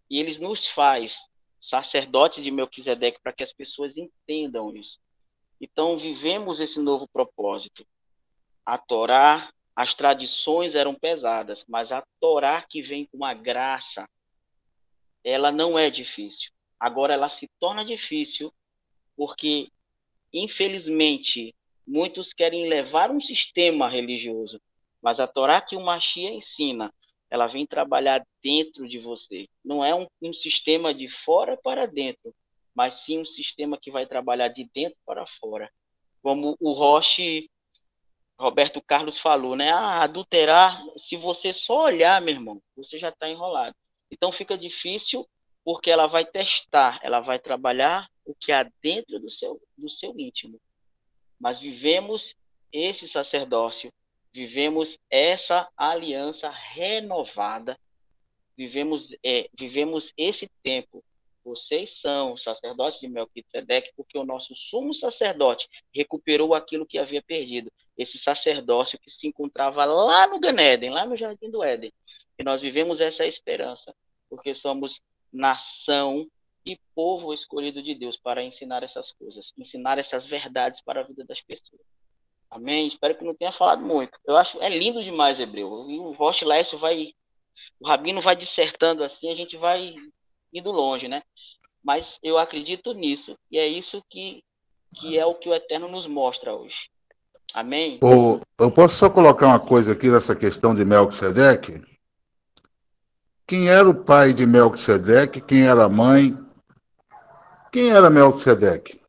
[0.08, 1.18] E ele nos faz
[1.60, 5.00] sacerdotes de Melquisedeque para que as pessoas entendam isso.
[5.60, 7.84] Então, vivemos esse novo propósito.
[8.64, 14.08] A Torá, as tradições eram pesadas, mas a Torá que vem com a graça,
[15.24, 16.52] ela não é difícil.
[16.80, 18.54] Agora ela se torna difícil
[19.18, 19.70] porque,
[20.32, 21.56] infelizmente,
[21.88, 24.62] muitos querem levar um sistema religioso,
[25.02, 26.94] mas a Torá que o Machia ensina,
[27.30, 29.48] ela vem trabalhar dentro de você.
[29.64, 32.34] Não é um, um sistema de fora para dentro,
[32.74, 35.72] mas sim um sistema que vai trabalhar de dentro para fora.
[36.22, 37.50] Como o Roche
[38.38, 39.72] Roberto Carlos falou, né?
[39.72, 43.76] Ah, adulterar, se você só olhar, meu irmão, você já está enrolado.
[44.12, 45.28] Então fica difícil
[45.64, 50.14] porque ela vai testar, ela vai trabalhar o que há dentro do seu, do seu
[50.20, 50.60] íntimo.
[51.40, 52.36] Mas vivemos
[52.72, 53.92] esse sacerdócio,
[54.34, 57.78] vivemos essa aliança renovada,
[58.58, 61.04] vivemos, é, vivemos esse tempo
[61.46, 67.72] vocês são sacerdotes de Melquisedeque, porque o nosso sumo sacerdote recuperou aquilo que havia perdido.
[67.96, 71.94] Esse sacerdócio que se encontrava lá no Ganeden, lá no Jardim do Éden.
[72.40, 73.94] E nós vivemos essa esperança,
[74.28, 75.00] porque somos
[75.32, 76.28] nação
[76.66, 81.24] e povo escolhido de Deus para ensinar essas coisas, ensinar essas verdades para a vida
[81.24, 81.82] das pessoas.
[82.50, 82.88] Amém?
[82.88, 84.18] Espero que não tenha falado muito.
[84.26, 85.90] Eu acho é lindo demais, Hebreu.
[85.90, 87.14] E o Roche Lécio vai,
[87.80, 89.94] o Rabino vai dissertando assim, a gente vai
[90.54, 91.22] indo longe, né?
[91.84, 94.44] Mas eu acredito nisso e é isso que,
[94.96, 96.90] que é o que o Eterno nos mostra hoje.
[97.54, 98.00] Amém?
[98.02, 101.82] Oh, eu posso só colocar uma coisa aqui nessa questão de Melquisedeque?
[103.48, 105.40] Quem era o pai de Melquisedeque?
[105.40, 106.45] Quem era a mãe?
[107.76, 109.02] Quem era Melquisedeque?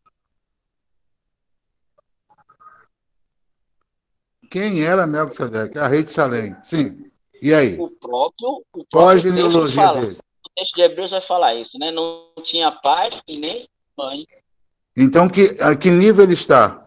[4.51, 5.79] Quem era Melquisedeque?
[5.79, 6.57] A rei de Salém.
[6.65, 7.09] Sim.
[7.41, 7.79] E aí?
[7.79, 10.19] O próprio, o próprio Qual a genealogia dele?
[10.57, 11.93] texto de Hebreus vai falar isso, né?
[11.93, 14.27] Não tinha pai e nem mãe.
[14.97, 16.85] Então, que, a que nível ele está?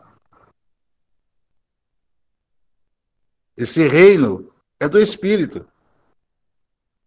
[3.55, 5.65] Esse reino é do Espírito.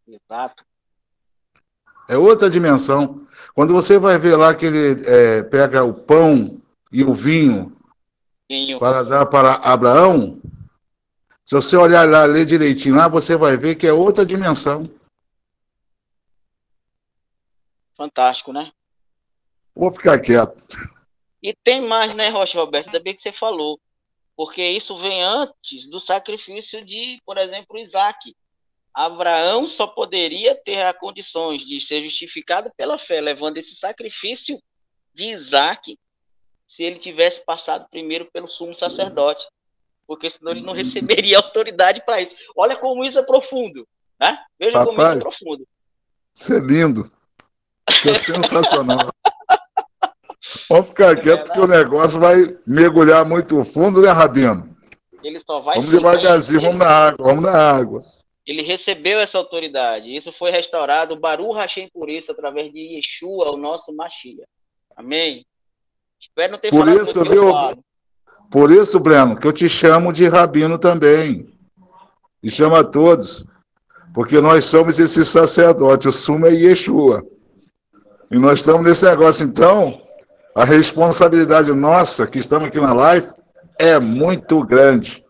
[0.09, 0.64] Exato.
[2.09, 3.22] É outra dimensão.
[3.55, 7.76] Quando você vai ver lá que ele é, pega o pão e o vinho,
[8.48, 10.40] vinho para dar para Abraão,
[11.44, 14.88] se você olhar lá, ler direitinho lá, você vai ver que é outra dimensão.
[17.96, 18.72] Fantástico, né?
[19.74, 20.62] Vou ficar quieto.
[21.42, 22.86] E tem mais, né, Rocha Roberto?
[22.86, 23.80] Ainda bem que você falou.
[24.36, 28.34] Porque isso vem antes do sacrifício de, por exemplo, Isaac.
[28.95, 34.61] Abraão só poderia ter as condições de ser justificado pela fé, levando esse sacrifício
[35.14, 35.99] de Isaac,
[36.66, 39.47] se ele tivesse passado primeiro pelo sumo sacerdote.
[40.07, 42.34] Porque senão ele não receberia autoridade para isso.
[42.57, 43.86] Olha como isso é profundo.
[44.20, 44.38] Né?
[44.59, 45.68] Veja Papai, como isso é profundo.
[46.34, 47.12] Isso é lindo.
[47.88, 49.09] Isso é sensacional.
[50.68, 54.76] Vamos ficar é quieto que o negócio vai mergulhar muito fundo, né, Rabino?
[55.22, 58.03] Ele só vai Vamos devagarzinho, vamos na água, vamos na água.
[58.47, 60.14] Ele recebeu essa autoridade.
[60.14, 64.47] Isso foi restaurado, Baru Hashem por isso, através de Yeshua, o nosso Machia.
[64.97, 65.47] Amém?
[66.20, 67.53] Espero não ter por falado isso, viu?
[68.51, 71.47] Por isso, Breno, que eu te chamo de Rabino também.
[72.43, 73.47] E chama a todos.
[74.12, 76.09] Porque nós somos esse sacerdote.
[76.09, 77.24] O sumo é Yeshua.
[78.30, 80.03] E nós estamos nesse negócio, então,
[80.55, 83.28] a responsabilidade nossa, que estamos aqui na live,
[83.78, 85.22] é muito grande.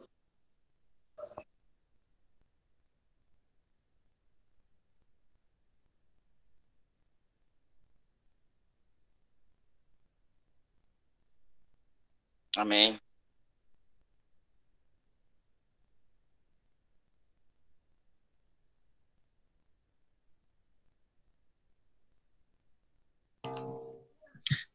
[12.62, 12.96] Amém.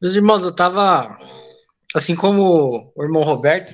[0.01, 1.17] Meus irmãos, eu tava,
[1.95, 3.73] assim como o irmão Roberto,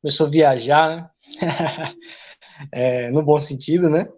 [0.00, 1.10] começou a viajar, né?
[2.72, 4.08] é, no bom sentido, né?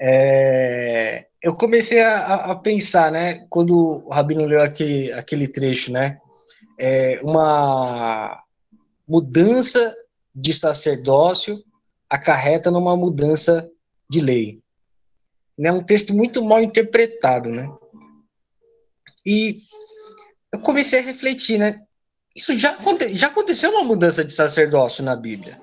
[0.00, 3.44] É, eu comecei a, a, pensar, né?
[3.50, 6.20] Quando o Rabino leu aquele, aquele trecho, né?
[6.78, 8.42] É, uma
[9.06, 9.94] mudança
[10.34, 11.62] de sacerdócio
[12.08, 13.68] acarreta numa mudança
[14.08, 14.62] de lei.
[15.60, 17.68] É um texto muito mal interpretado, né?
[19.26, 19.56] E
[20.52, 21.82] eu comecei a refletir, né?
[22.34, 25.58] Isso já, aconte já aconteceu uma mudança de sacerdócio na Bíblia.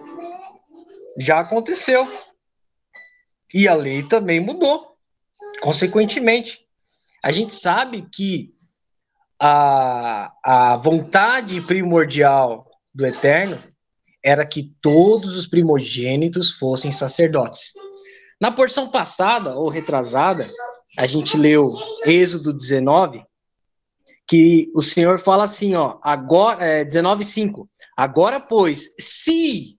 [1.18, 2.06] Já aconteceu.
[3.54, 4.86] E a lei também mudou,
[5.62, 6.60] consequentemente.
[7.24, 8.54] A gente sabe que
[9.42, 13.62] a, a vontade primordial do Eterno
[14.24, 17.74] era que todos os primogênitos fossem sacerdotes.
[18.42, 20.50] Na porção passada, ou retrasada,
[20.98, 21.72] a gente leu
[22.06, 23.24] Êxodo 19,
[24.28, 29.75] que o Senhor fala assim, ó, agora, é, 19,5, agora, pois, se,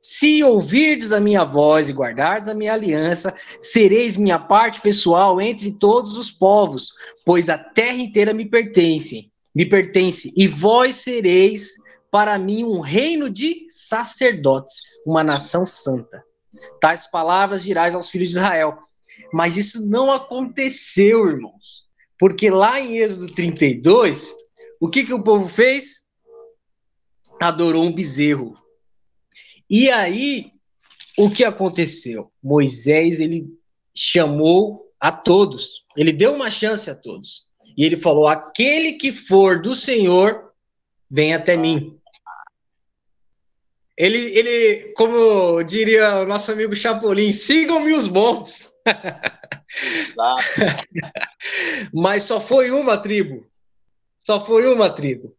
[0.00, 5.72] se ouvirdes a minha voz e guardardes a minha aliança, sereis minha parte pessoal entre
[5.72, 6.90] todos os povos,
[7.24, 11.72] pois a terra inteira me pertence, me pertence, e vós sereis
[12.10, 14.74] para mim um reino de sacerdotes,
[15.06, 16.24] uma nação santa.
[16.80, 18.78] Tais palavras dirás aos filhos de Israel.
[19.32, 21.84] Mas isso não aconteceu, irmãos.
[22.18, 24.34] Porque lá em Êxodo 32,
[24.80, 26.06] o que, que o povo fez?
[27.40, 28.56] Adorou um bezerro.
[29.68, 30.52] E aí,
[31.18, 32.30] o que aconteceu?
[32.42, 33.46] Moisés, ele
[33.94, 35.84] chamou a todos.
[35.96, 37.44] Ele deu uma chance a todos.
[37.76, 40.52] E ele falou: aquele que for do Senhor,
[41.10, 41.98] vem até mim.
[43.96, 48.70] Ele, ele, como diria o nosso amigo Chapolin, sigam-me os bons.
[51.94, 53.46] Mas só foi uma tribo.
[54.18, 55.34] Só foi uma tribo.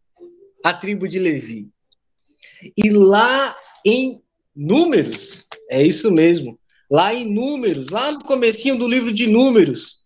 [0.64, 1.68] A tribo de Levi.
[2.76, 4.22] E lá em
[4.54, 6.58] Números, é isso mesmo.
[6.90, 9.98] Lá em Números, lá no comecinho do livro de Números,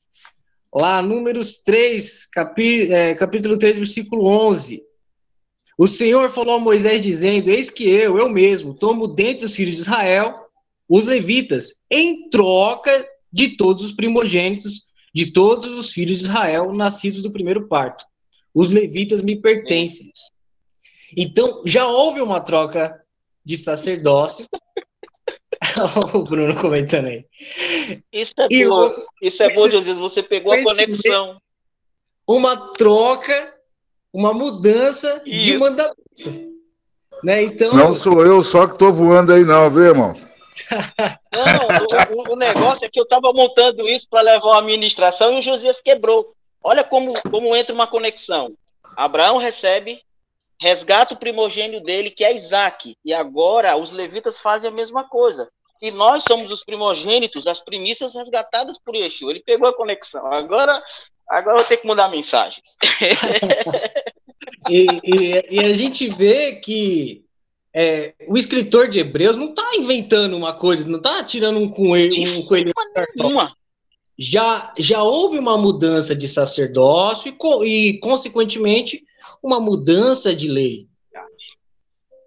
[0.74, 4.82] lá Números 3, capi, é, capítulo 3, versículo 11.
[5.78, 9.76] O Senhor falou a Moisés dizendo: Eis que eu, eu mesmo, tomo dentre os filhos
[9.76, 10.34] de Israel
[10.88, 17.22] os levitas, em troca de todos os primogênitos de todos os filhos de Israel nascidos
[17.22, 18.04] do primeiro parto.
[18.54, 20.10] Os levitas me pertencem.
[21.16, 23.01] Então, já houve uma troca
[23.44, 24.46] de sacerdócio.
[26.14, 27.24] o Bruno comentando aí.
[28.12, 29.98] Isso é e bom, o, isso é bom, Jesus.
[29.98, 31.40] Você pegou a conexão.
[32.26, 33.54] Uma troca,
[34.12, 35.42] uma mudança Isso.
[35.44, 36.52] de mandamento.
[37.22, 37.42] Né?
[37.42, 40.14] Então, não sou eu só que estou voando aí, não, viu, irmão?
[41.32, 45.38] Não, o, o, negócio é que eu estava montando isso para levar a administração e
[45.38, 46.34] o Josias quebrou.
[46.62, 48.52] Olha como, como entra uma conexão.
[48.96, 50.00] Abraão recebe,
[50.62, 52.96] resgata o primogênio dele, que é Isaac.
[53.04, 55.48] E agora os levitas fazem a mesma coisa.
[55.80, 59.32] E nós somos os primogênitos, as primícias resgatadas por Yeshua.
[59.32, 60.24] Ele pegou a conexão.
[60.32, 60.80] Agora,
[61.28, 62.62] agora eu vou ter que mudar a mensagem.
[64.70, 67.24] e, e, e a gente vê que
[67.74, 72.38] é, o escritor de Hebreus não está inventando uma coisa, não está tirando um coelho.
[72.38, 72.72] Um coelho
[74.16, 77.34] já, já houve uma mudança de sacerdócio
[77.64, 79.02] e, e consequentemente,
[79.42, 80.88] uma mudança de lei.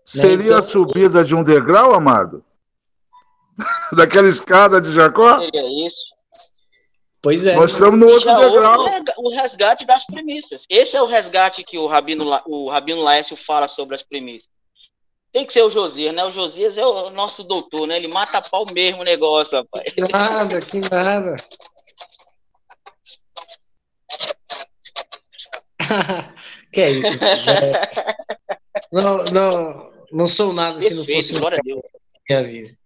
[0.04, 0.46] Seria né?
[0.46, 2.44] então, a subida de um degrau, amado?
[3.96, 5.40] Daquela escada de Jacó?
[5.40, 6.16] Seria isso.
[7.22, 7.56] Pois é.
[7.56, 8.86] Nós estamos no outro degrau.
[9.18, 10.64] O resgate das premissas.
[10.70, 14.48] Esse é o resgate que o Rabino, o Rabino Laércio fala sobre as premissas.
[15.32, 16.24] Tem que ser o Josias, né?
[16.24, 17.98] O Josias é o nosso doutor, né?
[17.98, 19.92] Ele mata a pau mesmo o negócio, rapaz.
[19.92, 21.36] Que nada, que nada.
[26.76, 27.16] que é isso?
[27.24, 28.16] É...
[28.92, 31.82] Não, não, não sou nada Perfeito, se não fosse glória a Deus.
[32.30, 32.78] minha vida.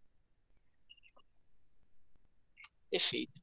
[2.90, 3.34] Perfeito.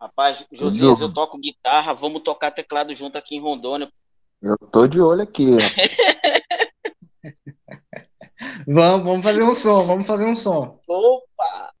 [0.00, 3.90] Rapaz, Josias, eu toco guitarra, vamos tocar teclado junto aqui em Rondônia.
[4.40, 5.46] Eu tô de olho aqui.
[8.66, 10.80] vamos, vamos fazer um som, vamos fazer um som.
[10.86, 11.77] Opa!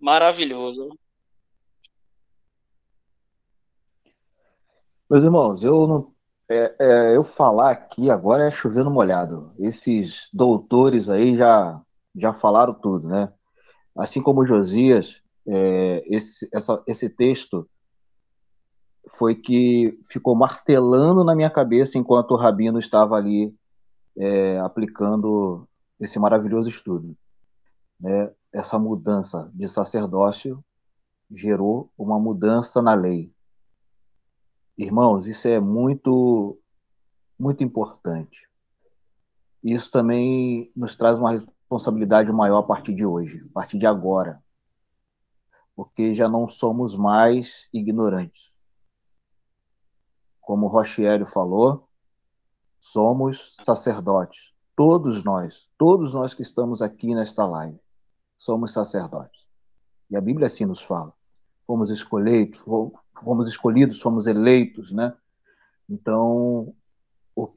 [0.00, 0.88] Maravilhoso.
[5.08, 6.12] Meus irmãos, eu não,
[6.48, 9.52] é, é, eu falar aqui agora é chovendo molhado.
[9.58, 11.80] Esses doutores aí já,
[12.14, 13.32] já falaram tudo, né?
[13.96, 17.68] Assim como Josias, é, esse, essa, esse texto
[19.16, 23.54] foi que ficou martelando na minha cabeça enquanto o Rabino estava ali
[24.16, 25.66] é, aplicando
[26.00, 27.16] esse maravilhoso estudo.
[28.00, 28.30] Né?
[28.56, 30.64] Essa mudança de sacerdócio
[31.30, 33.32] gerou uma mudança na lei.
[34.78, 36.58] Irmãos, isso é muito,
[37.38, 38.48] muito importante.
[39.62, 44.42] Isso também nos traz uma responsabilidade maior a partir de hoje, a partir de agora
[45.76, 48.50] porque já não somos mais ignorantes.
[50.40, 51.86] Como Rochielio falou,
[52.80, 54.54] somos sacerdotes.
[54.74, 57.78] Todos nós, todos nós que estamos aqui nesta live,
[58.38, 59.46] somos sacerdotes.
[60.10, 61.12] E a Bíblia assim nos fala.
[61.66, 65.14] Fomos escolhidos, fomos escolhidos, fomos eleitos, né?
[65.88, 66.74] Então,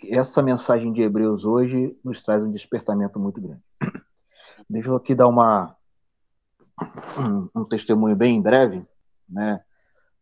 [0.03, 3.63] essa mensagem de Hebreus hoje nos traz um despertamento muito grande.
[4.69, 5.75] deixa eu aqui dar uma,
[7.17, 8.85] um, um testemunho bem breve,
[9.27, 9.63] né,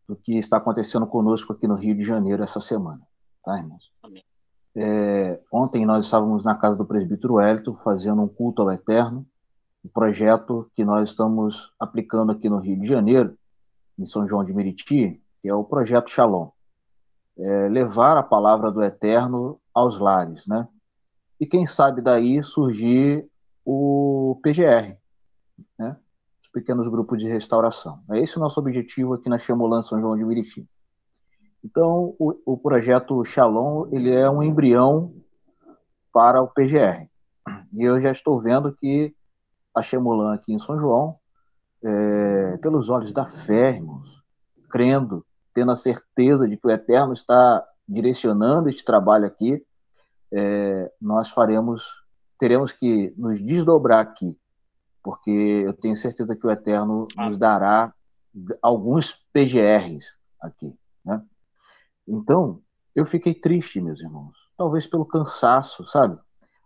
[0.06, 3.00] do que está acontecendo conosco aqui no Rio de Janeiro essa semana,
[3.44, 3.92] tá, irmãos?
[4.76, 9.26] É, ontem nós estávamos na casa do presbítero Wellington fazendo um culto ao Eterno,
[9.88, 13.36] um projeto que nós estamos aplicando aqui no Rio de Janeiro,
[13.98, 16.50] em São João de Meriti, que é o projeto Shalom.
[17.38, 20.68] É, levar a palavra do Eterno aos lares, né?
[21.40, 23.26] E quem sabe daí surgir
[23.64, 24.96] o PGR,
[25.78, 25.96] né?
[26.42, 28.00] Os pequenos grupos de restauração.
[28.10, 30.68] É esse o nosso objetivo aqui na Chamolã São João de Meriti.
[31.64, 35.14] Então, o, o projeto Shalom, ele é um embrião
[36.12, 37.08] para o PGR.
[37.72, 39.14] E eu já estou vendo que
[39.74, 41.16] a Chemolan aqui em São João,
[41.82, 44.22] é, pelos olhos da fé, irmãos,
[44.68, 49.64] crendo, tendo a certeza de que o Eterno está direcionando este trabalho aqui,
[50.32, 51.84] é, nós faremos,
[52.38, 54.36] teremos que nos desdobrar aqui,
[55.02, 57.92] porque eu tenho certeza que o Eterno nos dará
[58.60, 61.22] alguns PGRs aqui, né?
[62.06, 62.60] Então,
[62.94, 66.18] eu fiquei triste, meus irmãos, talvez pelo cansaço, sabe?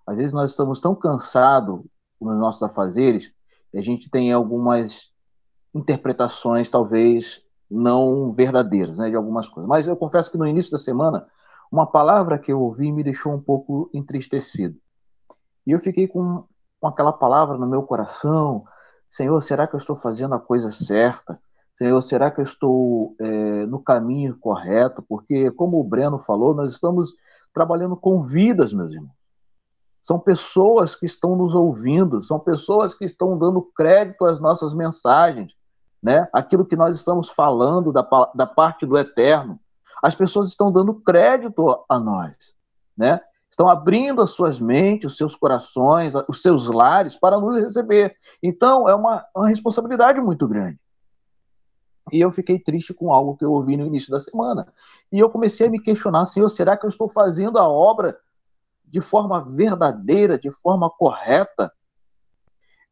[0.06, 1.82] Às vezes nós estamos tão cansados
[2.24, 3.32] nos nossos afazeres,
[3.74, 5.10] a gente tem algumas
[5.74, 9.68] interpretações talvez não verdadeiras né, de algumas coisas.
[9.68, 11.26] Mas eu confesso que no início da semana,
[11.70, 14.76] uma palavra que eu ouvi me deixou um pouco entristecido.
[15.66, 16.44] E eu fiquei com,
[16.78, 18.64] com aquela palavra no meu coração:
[19.08, 21.40] Senhor, será que eu estou fazendo a coisa certa?
[21.78, 25.02] Senhor, será que eu estou é, no caminho correto?
[25.02, 27.14] Porque, como o Breno falou, nós estamos
[27.54, 29.21] trabalhando com vidas, meus irmãos.
[30.02, 35.54] São pessoas que estão nos ouvindo, são pessoas que estão dando crédito às nossas mensagens,
[36.02, 36.28] né?
[36.32, 39.60] Aquilo que nós estamos falando da, da parte do eterno.
[40.02, 42.36] As pessoas estão dando crédito a nós,
[42.96, 43.20] né?
[43.48, 48.16] Estão abrindo as suas mentes, os seus corações, os seus lares para nos receber.
[48.42, 50.80] Então, é uma, uma responsabilidade muito grande.
[52.10, 54.66] E eu fiquei triste com algo que eu ouvi no início da semana.
[55.12, 58.18] E eu comecei a me questionar, Senhor, será que eu estou fazendo a obra
[58.92, 61.72] de forma verdadeira, de forma correta.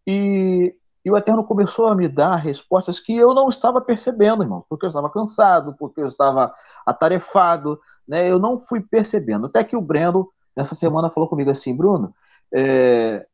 [0.07, 0.74] E,
[1.05, 4.86] e, o Eterno começou a me dar respostas que eu não estava percebendo, irmão, porque
[4.86, 6.53] eu estava cansado, porque eu estava
[6.86, 7.78] atarefado,
[8.09, 8.28] né?
[8.30, 9.46] Eu não fui percebendo.
[9.46, 12.14] Até que o Breno, nessa semana, falou comigo assim: Bruno,
[12.53, 13.26] é,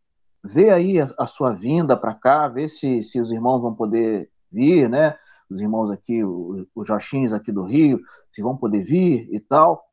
[0.42, 4.28] vê aí a, a sua vinda para cá, vê se, se os irmãos vão poder
[4.50, 5.16] vir, né?
[5.48, 8.00] Os irmãos aqui, os, Joxins aqui do Rio,
[8.32, 9.85] se vão poder vir e tal.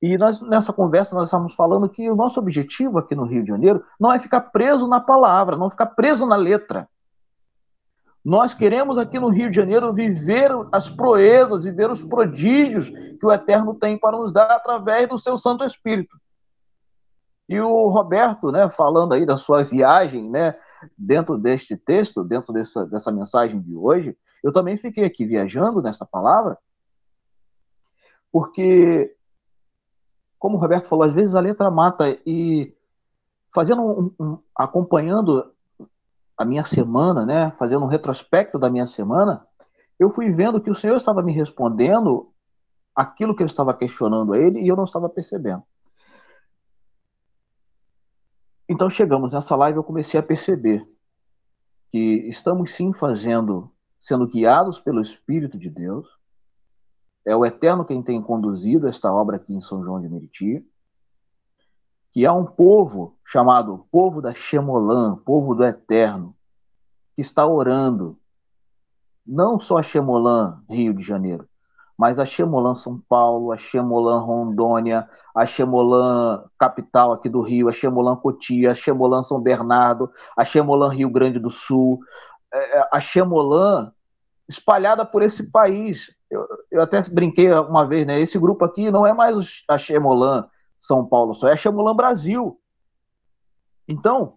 [0.00, 3.48] E nós, nessa conversa nós estávamos falando que o nosso objetivo aqui no Rio de
[3.48, 6.88] Janeiro não é ficar preso na palavra, não ficar preso na letra.
[8.24, 13.32] Nós queremos aqui no Rio de Janeiro viver as proezas, viver os prodígios que o
[13.32, 16.16] Eterno tem para nos dar através do seu Santo Espírito.
[17.48, 20.54] E o Roberto, né, falando aí da sua viagem, né,
[20.96, 26.04] dentro deste texto, dentro dessa, dessa mensagem de hoje, eu também fiquei aqui viajando nessa
[26.04, 26.58] palavra,
[28.30, 29.16] porque
[30.38, 32.74] como o Roberto falou, às vezes a letra mata e
[33.52, 35.52] fazendo um, um, acompanhando
[36.36, 39.44] a minha semana, né, fazendo um retrospecto da minha semana,
[39.98, 42.32] eu fui vendo que o Senhor estava me respondendo
[42.94, 45.62] aquilo que eu estava questionando a ele e eu não estava percebendo.
[48.68, 50.86] Então chegamos nessa live eu comecei a perceber
[51.90, 56.17] que estamos sim fazendo, sendo guiados pelo Espírito de Deus,
[57.28, 60.64] é o Eterno quem tem conduzido esta obra aqui em São João de Meriti,
[62.10, 66.34] que é um povo chamado povo da Xemolã, povo do Eterno,
[67.14, 68.16] que está orando,
[69.26, 71.46] não só a Xemolã, Rio de Janeiro,
[71.98, 77.72] mas a Xemolã São Paulo, a Xemolã Rondônia, a Xemolã capital aqui do Rio, a
[77.72, 82.00] Xemolã Cotia, a Xemolã São Bernardo, a Xemolã Rio Grande do Sul,
[82.50, 83.92] é, é, a Xemolã
[84.48, 86.16] espalhada por esse país.
[86.30, 88.20] Eu, eu até brinquei uma vez, né?
[88.20, 90.48] Esse grupo aqui não é mais a Chemolan
[90.78, 92.60] São Paulo, só é a Chemolan Brasil.
[93.86, 94.34] Então,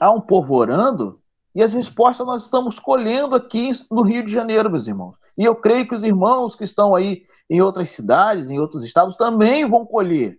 [0.00, 1.20] há um povo orando
[1.54, 5.16] e as respostas nós estamos colhendo aqui no Rio de Janeiro, meus irmãos.
[5.38, 9.16] E eu creio que os irmãos que estão aí em outras cidades, em outros estados,
[9.16, 10.38] também vão colher.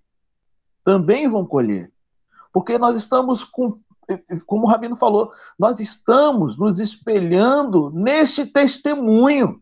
[0.83, 1.91] Também vão colher.
[2.51, 3.79] Porque nós estamos com
[4.45, 9.61] como o Rabino falou, nós estamos nos espelhando neste testemunho,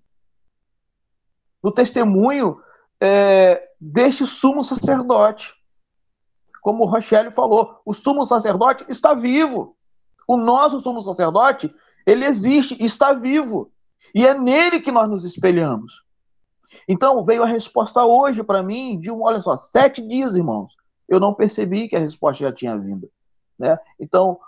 [1.64, 2.60] no testemunho
[3.00, 5.54] é, deste sumo sacerdote.
[6.62, 9.76] Como o Rochelle falou, o sumo sacerdote está vivo.
[10.28, 11.74] O nosso sumo sacerdote,
[12.06, 13.72] ele existe, está vivo.
[14.14, 16.04] E é nele que nós nos espelhamos.
[16.88, 20.76] Então veio a resposta hoje para mim de um, olha só, sete dias, irmãos.
[21.08, 23.10] Eu não percebi que a resposta já tinha vindo.
[23.58, 23.78] Né?
[24.00, 24.40] Então,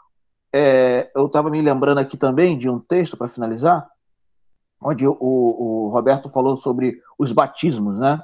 [0.54, 3.90] é, eu estava me lembrando aqui também de um texto para finalizar,
[4.82, 8.22] onde o, o, Roberto falou sobre os batismos, né?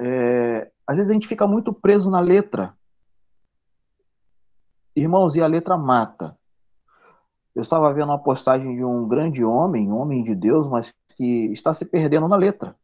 [0.00, 2.76] É, às vezes a gente fica muito preso na letra.
[4.94, 6.36] Irmãos, e a letra mata.
[7.54, 11.52] Eu estava vendo uma postagem de um grande homem, um homem de Deus, mas que
[11.52, 12.76] está se perdendo na letra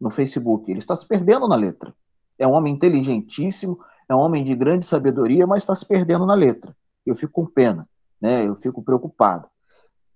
[0.00, 0.70] no Facebook.
[0.70, 1.94] Ele está se perdendo na letra.
[2.38, 6.34] É um homem inteligentíssimo, é um homem de grande sabedoria, mas está se perdendo na
[6.34, 6.76] letra.
[7.06, 7.88] Eu fico com pena,
[8.20, 8.46] né?
[8.46, 9.48] Eu fico preocupado.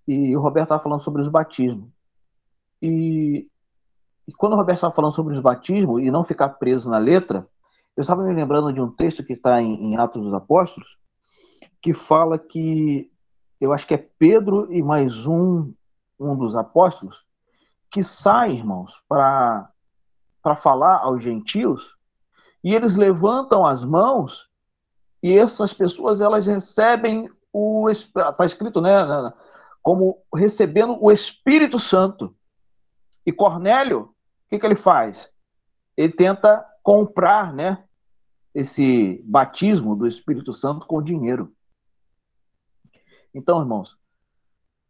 [0.09, 1.91] E o Roberto estava falando sobre os batismos.
[2.81, 3.47] E,
[4.27, 7.47] e quando o Roberto estava falando sobre os batismos e não ficar preso na letra,
[7.95, 10.97] eu estava me lembrando de um texto que está em, em Atos dos Apóstolos,
[11.83, 13.13] que fala que
[13.61, 15.75] eu acho que é Pedro e mais um,
[16.19, 17.27] um dos apóstolos,
[17.91, 19.71] que sai, irmãos, para
[20.57, 21.97] falar aos gentios,
[22.65, 24.49] e eles levantam as mãos,
[25.23, 28.93] e essas pessoas elas recebem o está escrito, né,
[29.89, 32.37] como recebendo o Espírito Santo.
[33.25, 34.15] E Cornélio, o
[34.51, 35.33] que, que ele faz?
[35.97, 37.83] Ele tenta comprar, né,
[38.55, 41.57] esse batismo do Espírito Santo com dinheiro.
[43.33, 43.99] Então, irmãos,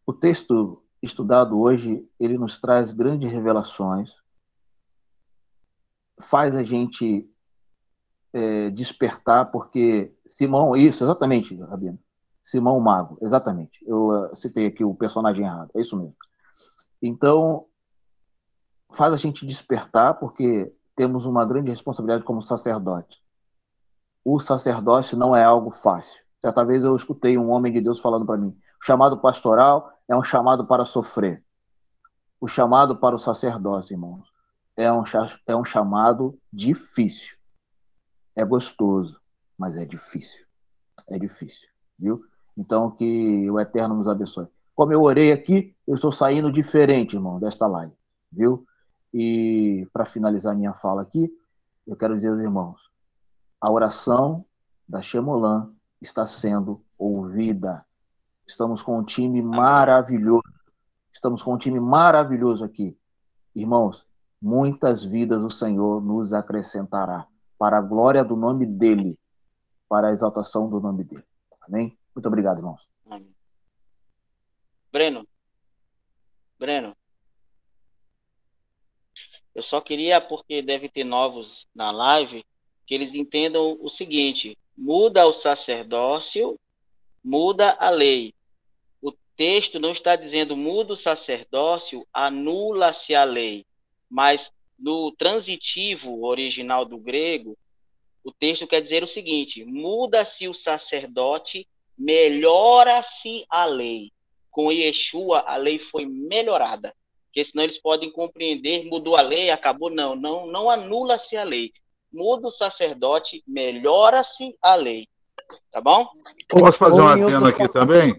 [0.04, 4.16] o texto estudado hoje, ele nos traz grandes revelações,
[6.20, 7.30] faz a gente
[8.32, 12.00] é, despertar, porque Simão, isso, exatamente, Rabino,
[12.48, 16.16] Simão Mago, exatamente, eu uh, citei aqui o personagem errado, é isso mesmo.
[17.02, 17.66] Então,
[18.90, 23.22] faz a gente despertar, porque temos uma grande responsabilidade como sacerdote.
[24.24, 26.24] O sacerdócio não é algo fácil.
[26.40, 30.16] Certa vez eu escutei um homem de Deus falando para mim: o chamado pastoral é
[30.16, 31.44] um chamado para sofrer.
[32.40, 34.26] O chamado para o sacerdócio, irmãos,
[34.74, 35.04] é um,
[35.46, 37.36] é um chamado difícil.
[38.34, 39.20] É gostoso,
[39.58, 40.46] mas é difícil.
[41.08, 41.68] É difícil,
[41.98, 42.24] viu?
[42.58, 44.48] Então, que o Eterno nos abençoe.
[44.74, 47.92] Como eu orei aqui, eu estou saindo diferente, irmão, desta live,
[48.32, 48.66] viu?
[49.14, 51.32] E para finalizar minha fala aqui,
[51.86, 52.80] eu quero dizer aos irmãos:
[53.60, 54.44] a oração
[54.88, 55.70] da Xemolã
[56.00, 57.84] está sendo ouvida.
[58.44, 60.42] Estamos com um time maravilhoso.
[61.12, 62.98] Estamos com um time maravilhoso aqui.
[63.54, 64.04] Irmãos,
[64.42, 67.26] muitas vidas o Senhor nos acrescentará
[67.56, 69.18] para a glória do nome dele,
[69.88, 71.24] para a exaltação do nome dele.
[71.60, 71.96] Amém?
[72.18, 72.88] Muito obrigado, irmãos.
[74.90, 75.26] Breno.
[76.58, 76.96] Breno.
[79.54, 82.44] Eu só queria, porque deve ter novos na live,
[82.86, 86.58] que eles entendam o seguinte: muda o sacerdócio,
[87.22, 88.34] muda a lei
[89.38, 93.64] texto não está dizendo muda o sacerdócio, anula-se a lei,
[94.10, 97.56] mas no transitivo original do grego,
[98.24, 101.68] o texto quer dizer o seguinte: muda-se o sacerdote,
[101.98, 104.12] melhora-se a lei.
[104.50, 106.94] Com Yeshua, a lei foi melhorada.
[107.26, 109.90] Porque senão eles podem compreender, mudou a lei, acabou.
[109.90, 111.72] Não, não, não anula-se a lei.
[112.12, 115.06] Muda o sacerdote, melhora-se a lei.
[115.70, 116.08] Tá bom?
[116.48, 118.14] Posso fazer uma adendo aqui também?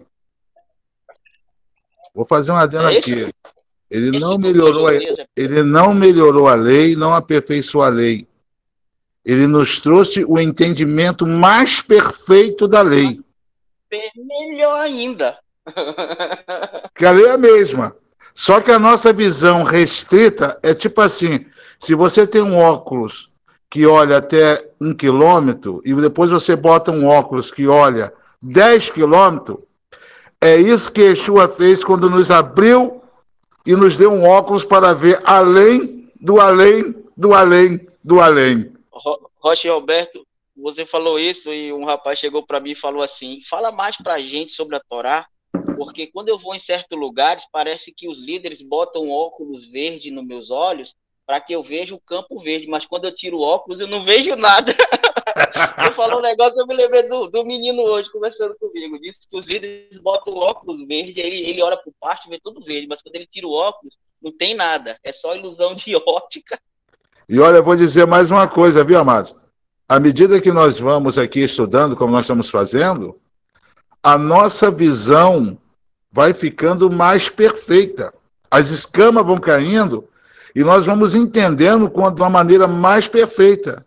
[2.14, 3.32] Vou fazer um adendo é aqui.
[3.90, 4.94] Ele não melhorou a,
[5.36, 8.26] ele não melhorou a lei, não aperfeiçoou a lei.
[9.24, 13.20] Ele nos trouxe o entendimento mais perfeito da lei.
[14.16, 15.38] Melhor ainda.
[16.94, 17.96] Que a lei é a mesma.
[18.34, 21.46] Só que a nossa visão restrita é tipo assim:
[21.78, 23.30] se você tem um óculos
[23.68, 28.12] que olha até um quilômetro e depois você bota um óculos que olha
[28.42, 29.58] 10 quilômetros,
[30.40, 33.02] é isso que Yeshua fez quando nos abriu
[33.64, 38.72] e nos deu um óculos para ver além do além do além do além.
[39.42, 40.26] Rocha Roberto,
[40.60, 44.14] você falou isso e um rapaz chegou para mim e falou assim: fala mais para
[44.14, 45.26] a gente sobre a Torá,
[45.76, 50.26] porque quando eu vou em certos lugares, parece que os líderes botam óculos verde nos
[50.26, 50.94] meus olhos
[51.26, 54.04] para que eu veja o campo verde, mas quando eu tiro o óculos eu não
[54.04, 54.74] vejo nada.
[55.78, 58.98] Você falou um negócio, eu me lembrei do, do menino hoje conversando comigo.
[58.98, 62.64] Disse que os líderes botam óculos verde, ele, ele olha por parte e vê tudo
[62.64, 64.98] verde, mas quando ele tira o óculos, não tem nada.
[65.04, 66.58] É só ilusão de ótica.
[67.28, 69.39] E olha, eu vou dizer mais uma coisa, viu, Amado?
[69.90, 73.18] À medida que nós vamos aqui estudando, como nós estamos fazendo,
[74.00, 75.58] a nossa visão
[76.12, 78.14] vai ficando mais perfeita.
[78.48, 80.04] As escamas vão caindo
[80.54, 83.84] e nós vamos entendendo de uma maneira mais perfeita.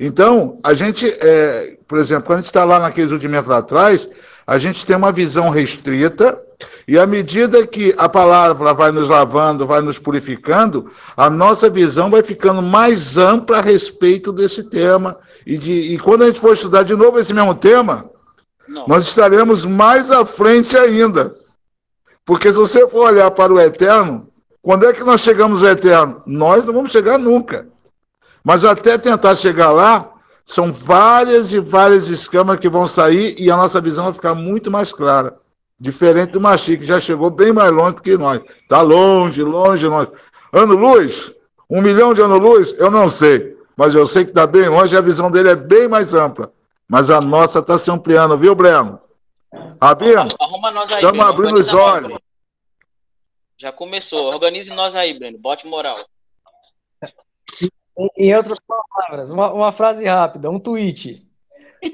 [0.00, 4.08] Então, a gente, é, por exemplo, quando a gente está lá naqueles rudimentos lá atrás,
[4.46, 6.42] a gente tem uma visão restrita,
[6.86, 12.10] e à medida que a palavra vai nos lavando, vai nos purificando, a nossa visão
[12.10, 15.16] vai ficando mais ampla a respeito desse tema.
[15.46, 18.10] E, de, e quando a gente for estudar de novo esse mesmo tema,
[18.68, 18.86] Não.
[18.86, 21.34] Nós estaremos mais à frente ainda.
[22.24, 24.28] Porque se você for olhar para o eterno,
[24.62, 26.22] quando é que nós chegamos ao eterno?
[26.26, 27.68] Nós não vamos chegar nunca.
[28.42, 30.10] Mas até tentar chegar lá,
[30.44, 34.70] são várias e várias escamas que vão sair e a nossa visão vai ficar muito
[34.70, 35.38] mais clara.
[35.84, 38.40] Diferente do Machi, que já chegou bem mais longe do que nós.
[38.62, 40.10] Está longe, longe, longe.
[40.50, 41.34] Ano-luz?
[41.68, 42.74] Um milhão de ano-luz?
[42.78, 43.54] Eu não sei.
[43.76, 46.50] Mas eu sei que está bem longe e a visão dele é bem mais ampla.
[46.88, 48.98] Mas a nossa está se ampliando, viu, Breno?
[49.78, 50.26] Rabino,
[50.88, 52.18] estamos abrindo os olhos.
[53.58, 54.28] Já começou.
[54.28, 55.36] Organize nós aí, Breno.
[55.36, 55.96] Bote moral.
[58.16, 61.28] Em outras palavras, uma, uma frase rápida, um tweet.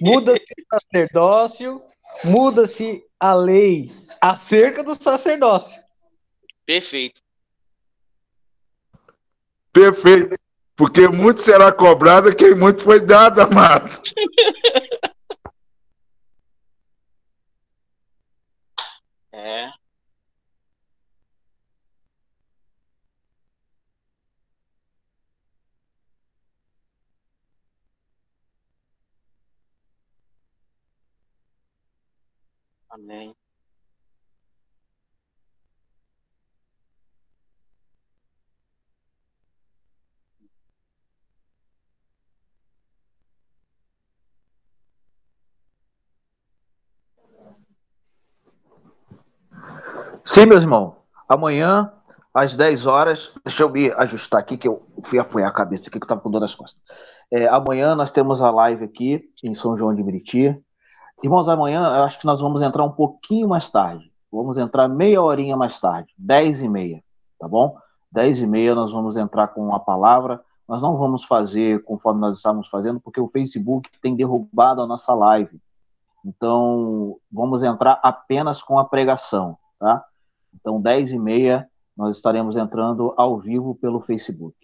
[0.00, 1.82] Muda-se o sacerdócio,
[2.24, 5.80] muda-se a lei acerca do sacerdócio.
[6.64, 7.20] Perfeito.
[9.72, 10.36] Perfeito.
[10.74, 14.00] Porque muito será cobrado quem muito foi dado, amado.
[19.32, 19.79] é.
[33.10, 33.34] Amém.
[50.24, 50.94] Sim, meus irmãos.
[51.28, 51.92] Amanhã,
[52.32, 55.98] às 10 horas, deixa eu me ajustar aqui, que eu fui apoiar a cabeça aqui,
[55.98, 56.80] que eu estava com dor nas costas.
[57.28, 60.56] É, amanhã nós temos a live aqui em São João de Meriti.
[61.22, 64.10] Irmãos, amanhã eu acho que nós vamos entrar um pouquinho mais tarde.
[64.32, 67.02] Vamos entrar meia horinha mais tarde, 10 e meia,
[67.38, 67.76] tá bom?
[68.12, 70.42] 10 e meia nós vamos entrar com a palavra.
[70.66, 75.12] Nós não vamos fazer conforme nós estávamos fazendo, porque o Facebook tem derrubado a nossa
[75.12, 75.60] live.
[76.24, 80.04] Então, vamos entrar apenas com a pregação, tá?
[80.54, 84.56] Então, 10 e meia nós estaremos entrando ao vivo pelo Facebook.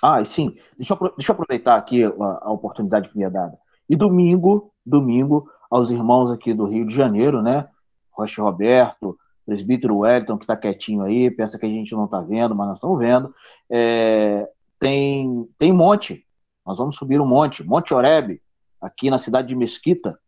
[0.00, 3.58] Ah, e sim, deixa eu, aproveitar aqui a oportunidade que me é dada.
[3.88, 7.68] E domingo, domingo, aos irmãos aqui do Rio de Janeiro, né?
[8.10, 12.54] Rocha Roberto, presbítero Wellington, que está quietinho aí, pensa que a gente não está vendo,
[12.54, 13.34] mas nós estamos vendo.
[13.70, 14.48] É,
[14.78, 16.24] tem, tem monte,
[16.66, 18.40] nós vamos subir um monte, Monte Oreb,
[18.80, 20.18] aqui na cidade de Mesquita.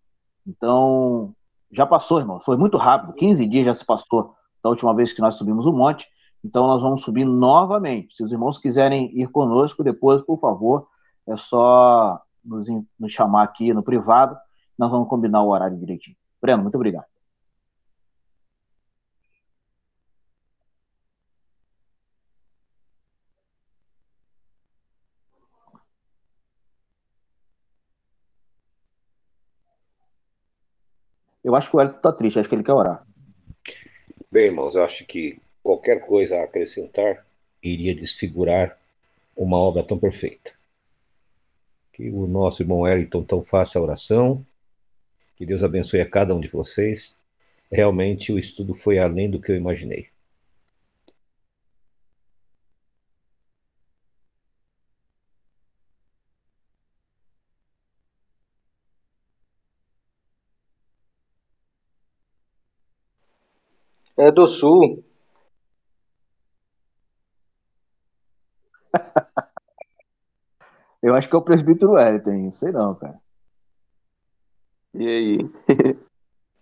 [0.47, 1.35] Então,
[1.70, 5.20] já passou, irmão, foi muito rápido, 15 dias já se passou da última vez que
[5.20, 6.09] nós subimos o monte.
[6.43, 8.16] Então, nós vamos subir novamente.
[8.16, 10.89] Se os irmãos quiserem ir conosco, depois, por favor,
[11.28, 12.66] é só nos,
[12.99, 14.37] nos chamar aqui no privado,
[14.81, 16.16] nós vamos combinar o horário direitinho.
[16.40, 17.05] Breno, muito obrigado.
[31.44, 33.05] Eu acho que o Hélio está triste, acho que ele quer orar.
[34.31, 37.27] Bem, irmãos, eu acho que qualquer coisa a acrescentar
[37.62, 38.78] iria desfigurar
[39.36, 40.52] uma obra tão perfeita.
[41.93, 44.44] Que o nosso irmão Wellington então faça a oração.
[45.41, 47.19] Que Deus abençoe a cada um de vocês.
[47.73, 50.11] Realmente o estudo foi além do que eu imaginei.
[64.19, 65.03] É do Sul.
[71.03, 73.19] Eu acho que é o presbítero Wellington, sei não, cara.
[74.95, 75.39] E aí?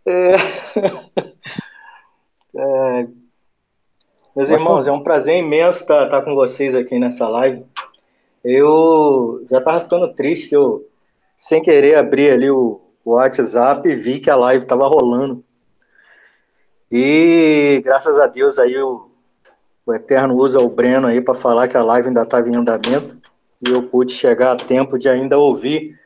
[0.06, 0.34] é...
[2.56, 3.08] é...
[4.36, 7.64] Meus irmãos, é um prazer imenso estar, estar com vocês aqui nessa live.
[8.44, 10.86] Eu já estava ficando triste que eu,
[11.36, 15.44] sem querer, abri ali o, o WhatsApp e vi que a live estava rolando.
[16.90, 19.10] E graças a Deus aí o,
[19.84, 23.18] o Eterno usa o Breno aí para falar que a live ainda estava em andamento
[23.66, 25.97] e eu pude chegar a tempo de ainda ouvir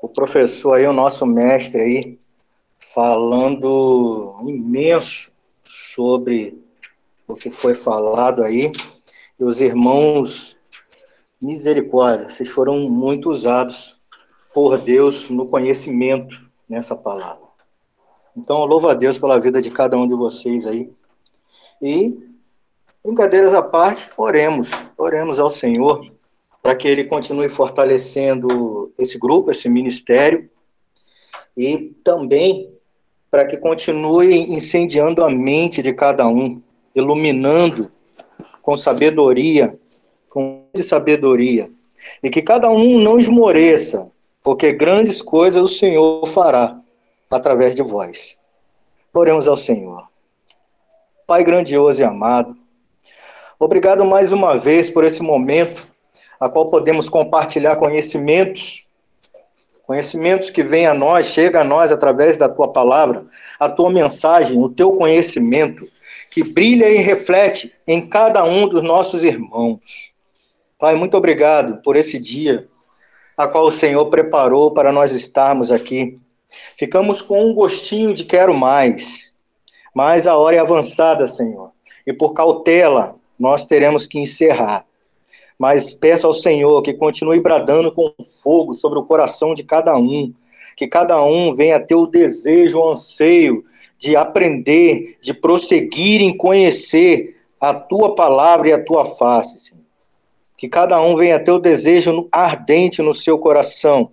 [0.00, 2.18] o professor aí, o nosso mestre aí,
[2.94, 5.30] falando imenso
[5.64, 6.62] sobre
[7.26, 8.72] o que foi falado aí.
[9.38, 10.56] E os irmãos,
[11.40, 13.98] misericórdia, vocês foram muito usados
[14.54, 16.36] por Deus no conhecimento
[16.68, 17.46] nessa palavra.
[18.36, 20.90] Então, louvo a Deus pela vida de cada um de vocês aí.
[21.82, 22.16] E,
[23.04, 24.70] brincadeiras à parte, oremos.
[24.96, 26.17] Oremos ao Senhor
[26.62, 30.48] para que ele continue fortalecendo esse grupo, esse ministério,
[31.56, 32.70] e também
[33.30, 36.60] para que continue incendiando a mente de cada um,
[36.94, 37.90] iluminando
[38.62, 39.78] com sabedoria,
[40.28, 41.70] com sabedoria,
[42.22, 44.10] e que cada um não esmoreça
[44.42, 46.80] porque grandes coisas o Senhor fará
[47.30, 48.36] através de vós.
[49.12, 50.08] Oremos ao Senhor.
[51.26, 52.56] Pai grandioso e amado,
[53.58, 55.87] obrigado mais uma vez por esse momento,
[56.40, 58.84] a qual podemos compartilhar conhecimentos,
[59.86, 63.26] conhecimentos que vêm a nós, chega a nós através da tua palavra,
[63.58, 65.88] a tua mensagem, o teu conhecimento,
[66.30, 70.12] que brilha e reflete em cada um dos nossos irmãos.
[70.78, 72.68] Pai, muito obrigado por esse dia,
[73.36, 76.18] a qual o Senhor preparou para nós estarmos aqui.
[76.76, 79.34] Ficamos com um gostinho de quero mais,
[79.94, 81.72] mas a hora é avançada, Senhor,
[82.06, 84.87] e por cautela nós teremos que encerrar.
[85.58, 90.32] Mas peço ao Senhor que continue bradando com fogo sobre o coração de cada um,
[90.76, 93.64] que cada um venha ter o desejo, o anseio
[93.98, 99.82] de aprender, de prosseguir em conhecer a tua palavra e a tua face, Senhor.
[100.56, 104.10] Que cada um venha ter o desejo ardente no seu coração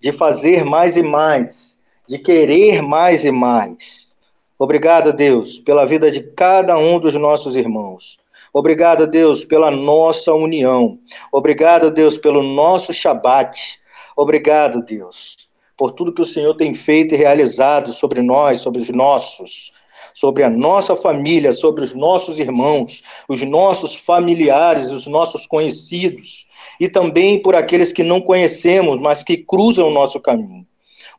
[0.00, 4.14] de fazer mais e mais, de querer mais e mais.
[4.58, 8.18] Obrigado, Deus, pela vida de cada um dos nossos irmãos.
[8.58, 10.98] Obrigado, Deus, pela nossa união.
[11.30, 13.78] Obrigado, Deus, pelo nosso Shabat.
[14.16, 18.88] Obrigado, Deus, por tudo que o Senhor tem feito e realizado sobre nós, sobre os
[18.88, 19.70] nossos,
[20.12, 26.44] sobre a nossa família, sobre os nossos irmãos, os nossos familiares, os nossos conhecidos,
[26.80, 30.66] e também por aqueles que não conhecemos, mas que cruzam o nosso caminho.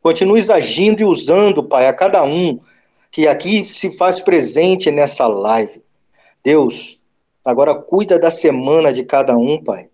[0.02, 2.60] Continue agindo e usando, Pai, a cada um
[3.10, 5.80] que aqui se faz presente nessa live.
[6.44, 6.99] Deus,
[7.44, 9.88] agora cuida da semana de cada um, Pai.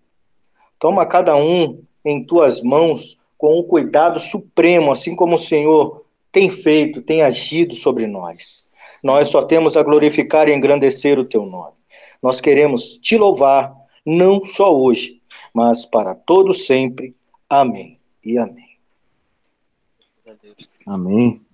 [0.79, 6.49] Toma cada um em tuas mãos com o cuidado supremo, assim como o Senhor tem
[6.49, 8.65] feito, tem agido sobre nós.
[9.03, 11.75] Nós só temos a glorificar e engrandecer o teu nome.
[12.21, 13.75] Nós queremos te louvar,
[14.05, 15.21] não só hoje,
[15.53, 17.15] mas para todo sempre.
[17.49, 18.77] Amém e amém.
[20.85, 21.46] Amém.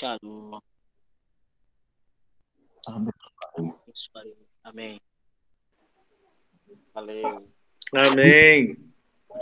[0.00, 0.58] Shalom.
[2.86, 3.12] Amém.
[3.94, 4.34] Isso aí.
[4.64, 5.00] Amém.
[6.94, 7.46] Valeu.
[7.94, 8.78] Amém.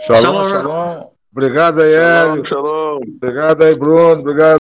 [0.01, 1.11] Shalom, shalom.
[1.31, 2.45] Obrigado aí, Hélio.
[2.45, 2.99] Shalom, shalom.
[3.15, 4.19] Obrigado aí, Bruno.
[4.19, 4.57] Obrigado.